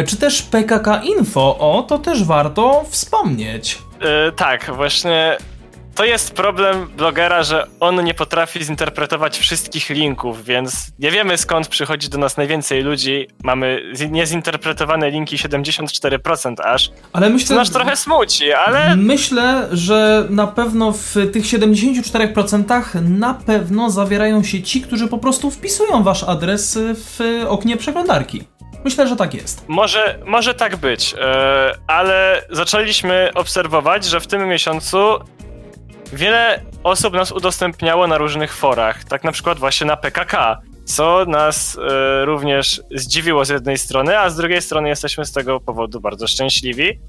[0.08, 1.58] czy też PKK Info.
[1.60, 3.78] O, to też warto wspomnieć.
[4.36, 5.38] Tak, właśnie
[5.98, 11.68] to jest problem blogera, że on nie potrafi zinterpretować wszystkich linków, więc nie wiemy skąd
[11.68, 13.28] przychodzi do nas najwięcej ludzi.
[13.44, 16.92] Mamy niezinterpretowane linki 74% aż.
[17.14, 18.96] Ale myślę, to nas trochę smuci, ale.
[18.96, 25.52] Myślę, że na pewno w tych 74% na pewno zawierają się ci, którzy po prostu
[25.52, 28.44] wpisują wasz adres w oknie przeglądarki.
[28.84, 29.66] Myślę, że tak jest.
[29.68, 34.98] Może, może tak być, e, ale zaczęliśmy obserwować, że w tym miesiącu
[36.14, 41.78] wiele osób nas udostępniało na różnych forach, tak na przykład właśnie na PKK, co nas
[41.78, 46.28] e, również zdziwiło z jednej strony, a z drugiej strony jesteśmy z tego powodu bardzo
[46.28, 47.00] szczęśliwi.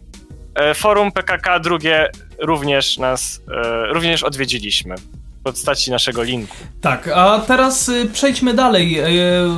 [0.54, 4.94] E, forum PKK drugie również nas, e, również odwiedziliśmy
[5.40, 6.56] w postaci naszego linku.
[6.80, 9.00] Tak, a teraz y, przejdźmy dalej.
[9.00, 9.04] Y,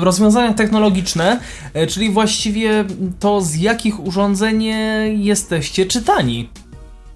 [0.04, 1.40] rozwiązania technologiczne,
[1.76, 2.84] y, czyli właściwie
[3.20, 4.64] to z jakich urządzeń
[5.16, 6.48] jesteście czytani.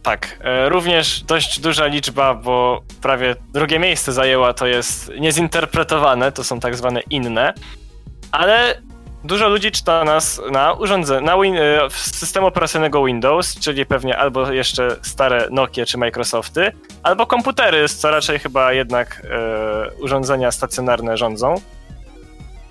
[0.04, 6.44] Tak, e, również dość duża liczba, bo prawie drugie miejsce zajęła, to jest niezinterpretowane, to
[6.44, 7.54] są tak zwane inne,
[8.32, 8.74] ale
[9.24, 14.52] dużo ludzi czyta nas na urządzeniu, na win- e, systemu operacyjnego Windows, czyli pewnie albo
[14.52, 21.54] jeszcze stare Nokia czy Microsofty, albo komputery, co raczej chyba jednak e, urządzenia stacjonarne rządzą.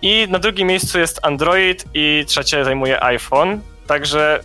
[0.01, 4.39] I na drugim miejscu jest Android i trzecie zajmuje iPhone, także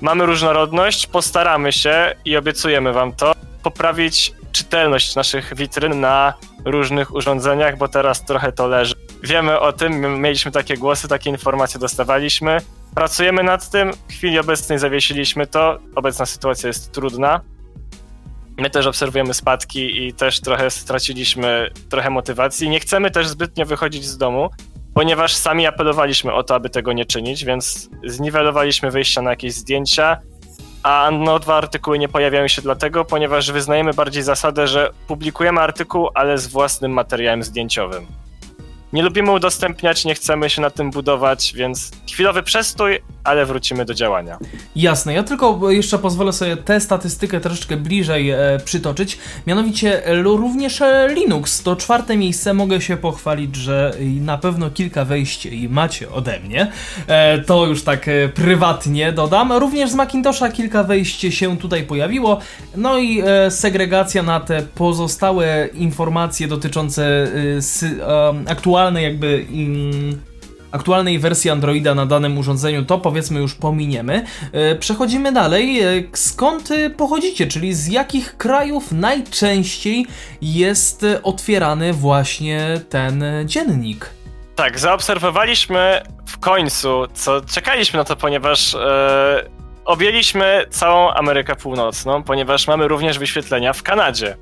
[0.00, 3.32] mamy różnorodność, postaramy się i obiecujemy wam to,
[3.62, 6.34] poprawić czytelność naszych witryn na
[6.64, 8.94] różnych urządzeniach, bo teraz trochę to leży.
[9.22, 12.58] Wiemy o tym, mieliśmy takie głosy, takie informacje dostawaliśmy.
[12.94, 17.40] Pracujemy nad tym, w chwili obecnej zawiesiliśmy to, obecna sytuacja jest trudna.
[18.58, 22.68] My też obserwujemy spadki i też trochę straciliśmy trochę motywacji.
[22.68, 24.50] Nie chcemy też zbytnio wychodzić z domu,
[24.94, 30.20] ponieważ sami apelowaliśmy o to, aby tego nie czynić, więc zniwelowaliśmy wyjścia na jakieś zdjęcia,
[30.82, 36.08] a no dwa artykuły nie pojawiają się dlatego, ponieważ wyznajemy bardziej zasadę, że publikujemy artykuł,
[36.14, 38.06] ale z własnym materiałem zdjęciowym.
[38.92, 43.94] Nie lubimy udostępniać, nie chcemy się na tym budować, więc chwilowy przestój, ale wrócimy do
[43.94, 44.38] działania.
[44.76, 49.18] Jasne, ja tylko jeszcze pozwolę sobie tę statystykę troszeczkę bliżej e, przytoczyć.
[49.46, 51.62] Mianowicie również e, Linux.
[51.62, 56.72] To czwarte miejsce mogę się pochwalić, że na pewno kilka wejść macie ode mnie.
[57.06, 59.52] E, to już tak e, prywatnie dodam.
[59.52, 62.38] Również z Macintosha kilka wejść się tutaj pojawiło.
[62.76, 67.28] No i e, segregacja na te pozostałe informacje dotyczące
[68.80, 69.46] aktualnej jakby
[70.72, 74.24] aktualnej wersji Androida na danym urządzeniu, to powiedzmy już pominiemy.
[74.52, 75.80] E, przechodzimy dalej.
[75.80, 80.06] E, skąd pochodzicie, czyli z jakich krajów najczęściej
[80.42, 84.10] jest otwierany właśnie ten dziennik?
[84.54, 89.44] Tak, zaobserwowaliśmy w końcu, co czekaliśmy na to, ponieważ e,
[89.84, 94.36] objęliśmy całą Amerykę Północną, ponieważ mamy również wyświetlenia w Kanadzie,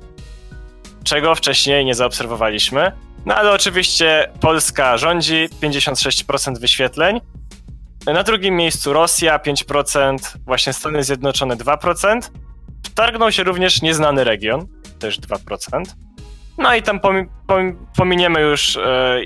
[1.03, 2.91] czego wcześniej nie zaobserwowaliśmy.
[3.29, 7.21] No ale oczywiście Polska rządzi, 56% wyświetleń.
[8.13, 12.19] Na drugim miejscu Rosja 5%, właśnie Stany Zjednoczone 2%.
[12.83, 14.67] Wtargnął się również nieznany region,
[14.99, 15.83] też 2%.
[16.57, 17.25] No i tam pomi
[17.97, 19.21] pominiemy już e,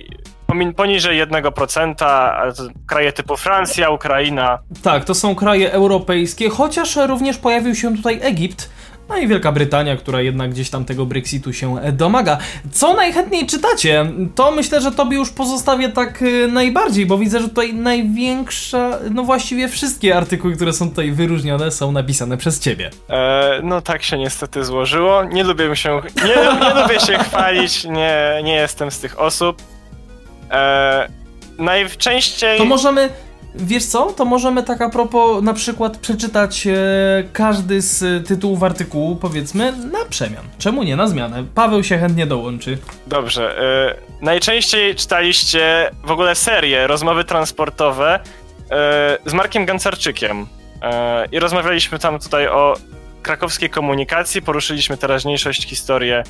[0.76, 4.60] poniżej 1%, ale to kraje typu Francja, Ukraina.
[4.84, 8.70] Tak, to są kraje europejskie, chociaż również pojawił się tutaj Egipt,
[9.10, 12.38] no i Wielka Brytania, która jednak gdzieś tam tego Brexitu się e, domaga.
[12.72, 14.06] Co najchętniej czytacie?
[14.36, 19.24] To myślę, że tobie już pozostawię tak e, najbardziej, bo widzę, że tutaj największa, no
[19.24, 22.90] właściwie wszystkie artykuły, które są tutaj wyróżnione, są napisane przez ciebie.
[23.10, 25.24] E, no tak się niestety złożyło.
[25.24, 29.62] Nie lubię się, nie, nie lubię się chwalić, nie, nie jestem z tych osób.
[31.58, 32.58] Najczęściej...
[32.58, 33.10] To możemy
[33.56, 36.74] Wiesz co, to możemy tak a propos na przykład przeczytać e,
[37.34, 40.44] każdy z tytułów artykułu, powiedzmy, na przemian.
[40.58, 41.44] Czemu nie, na zmianę?
[41.56, 42.78] Paweł się chętnie dołączy.
[43.08, 43.64] Dobrze.
[44.22, 48.20] Y, najczęściej czytaliście w ogóle serię, rozmowy transportowe
[49.26, 50.48] y, z Markiem Gancarczykiem.
[51.32, 52.76] I rozmawialiśmy tam tutaj o
[53.24, 56.24] krakowskiej komunikacji, poruszyliśmy teraźniejszość, historię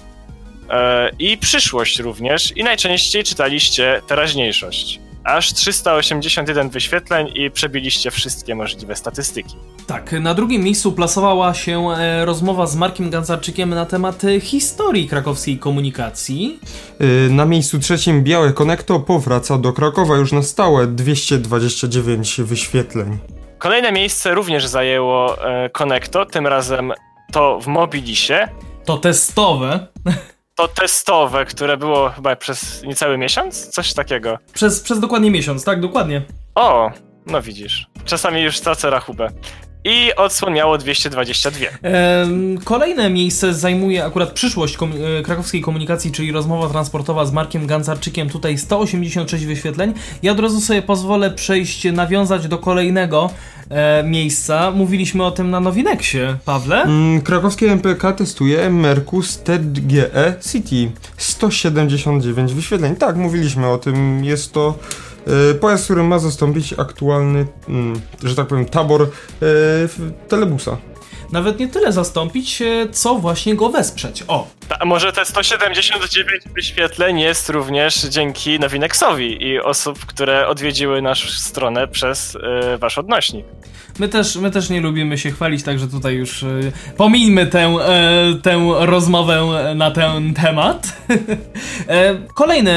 [0.70, 2.58] e, i przyszłość również.
[2.58, 5.00] I najczęściej czytaliście teraźniejszość.
[5.24, 9.56] Aż 381 wyświetleń i przebiliście wszystkie możliwe statystyki.
[9.88, 15.08] Tak, na drugim miejscu plasowała się e, rozmowa z Markiem Gancarczykiem na temat e, historii
[15.10, 16.60] krakowskiej komunikacji.
[17.02, 23.18] Y, Na miejscu trzecim Białe Konekto powraca do Krakowa już na stałe 229 wyświetleń.
[23.58, 26.94] Kolejne miejsce również zajęło e, Connecto, tym razem
[27.32, 28.48] to w Mobilisie.
[28.86, 29.88] To testowe.
[30.56, 33.68] To testowe, które było chyba przez niecały miesiąc?
[33.68, 34.38] Coś takiego.
[34.54, 36.22] Przez, przez dokładnie miesiąc, tak, dokładnie.
[36.56, 36.92] O,
[37.26, 37.88] no widzisz.
[38.06, 39.30] Czasami już stracę rachubę.
[39.86, 41.66] I odsłon miało 222.
[41.82, 47.68] Em, Kolejne miejsce zajmuje akurat przyszłość kom e, krakowskiej komunikacji, czyli rozmowa transportowa z Markiem
[47.68, 48.30] Gancarczykiem.
[48.30, 49.94] Tutaj 186 wyświetleń.
[50.24, 53.30] Ja od razu sobie pozwolę przejść, nawiązać do kolejnego
[53.70, 54.72] e, miejsca.
[54.72, 56.82] Mówiliśmy o tym na Nowineksie, Pawle.
[56.84, 62.96] Mm, Krakowskie MPK testuje Mercus TGE City 179 wyświetleń.
[62.96, 64.26] Tak, mówiliśmy o tym.
[64.26, 64.78] Jest to
[65.62, 69.08] pojazd, który ma zastąpić aktualny, mm, że tak powiem, tabor e,
[70.28, 70.78] telebusa.
[71.32, 74.24] Nawet nie tyle zastąpić, e, co właśnie go wesprzeć.
[74.28, 74.48] O,
[74.80, 81.88] A może te 179 wyświetleń jest również dzięki Nowinexowi i osób, które odwiedziły naszą stronę
[81.88, 83.46] przez e, wasz odnośnik.
[84.00, 88.34] My też, my też nie lubimy się chwalić, także tutaj już y, pomijmy tę, e,
[88.42, 89.44] tę rozmowę
[89.76, 90.98] na ten temat.
[91.88, 92.74] e, kolejny,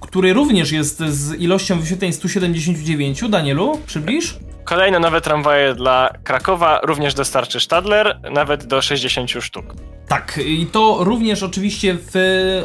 [0.00, 4.38] który również jest z ilością wyświetleń 179, Danielu, przybliż?
[4.68, 9.74] Kolejne nowe tramwaje dla Krakowa również dostarczy Stadler, nawet do 60 sztuk.
[10.08, 12.14] Tak, i to również oczywiście w,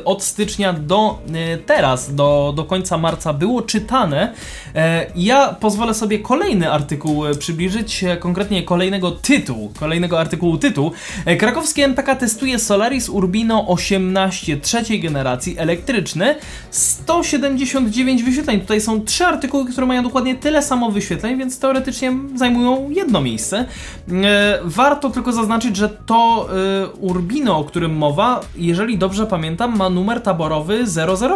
[0.05, 4.33] od stycznia do e, teraz, do, do końca marca było czytane.
[4.75, 10.91] E, Ja pozwolę sobie kolejny artykuł e, przybliżyć, e, konkretnie kolejnego tytułu, kolejnego artykułu tytuł.
[11.25, 16.35] E, Krakowskie MPK testuje Solaris Urbino 18 trzeciej generacji elektryczny,
[16.71, 18.61] 179 wyświetleń.
[18.61, 21.92] Tutaj są trzy artykuły, które mają dokładnie tyle samo wyświetleń, więc teoretycznie
[22.35, 23.65] zajmują jedno miejsce.
[24.11, 26.49] E, Warto tylko zaznaczyć, że to
[26.83, 30.83] e, Urbino, o którym mowa, jeżeli dobrze pamiętam, ma numer taborowy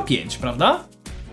[0.05, 0.79] 005, prawda?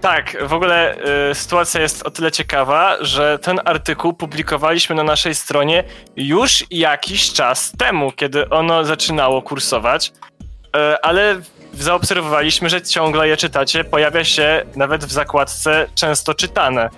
[0.04, 0.96] Tak, w ogóle
[1.30, 5.84] y, sytuacja jest o tyle ciekawa, że ten artykuł publikowaliśmy na naszej stronie
[6.16, 11.40] już jakiś czas temu, kiedy ono zaczynało kursować, y, ale
[11.72, 16.90] zaobserwowaliśmy, że ciągle je czytacie, pojawia się nawet w zakładce często czytane.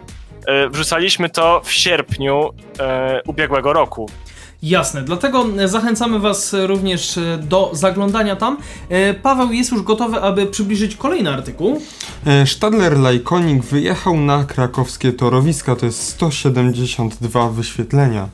[0.67, 2.53] Y, wrzucaliśmy to w sierpniu y,
[3.27, 4.11] ubiegłego roku.
[4.63, 8.59] Jasne, dlatego e, zachęcamy Was również e, do zaglądania tam.
[8.89, 11.81] E, Paweł jest już gotowy, aby przybliżyć kolejny artykuł.
[12.27, 18.29] E, Stadler Lajkonik wyjechał na krakowskie torowiska, to jest 172 wyświetlenia.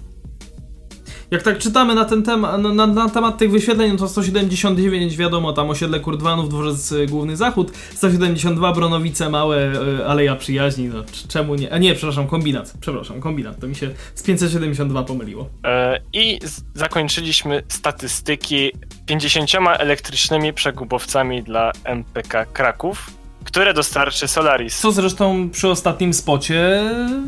[1.33, 5.53] Jak tak czytamy na ten temat, na, na, temat tych wyświetleń, no to 179 wiadomo,
[5.53, 11.55] tam osiedle Kurdwanów, dworzec y, Główny Zachód, 172 Bronowice, Małe, y, Aleja Przyjaźni, no czemu
[11.55, 11.72] nie?
[11.72, 15.49] A nie, przepraszam, kombinat, przepraszam, kombinat, to mi się z 572 pomyliło.
[15.64, 16.39] E, I
[16.74, 18.72] zakończyliśmy statystyki
[19.07, 23.22] 50 elektrycznymi przegubowcami dla MPK Kraków,
[23.53, 24.78] które dostarczy Solaris.
[24.78, 26.82] Co zresztą przy ostatnim spocie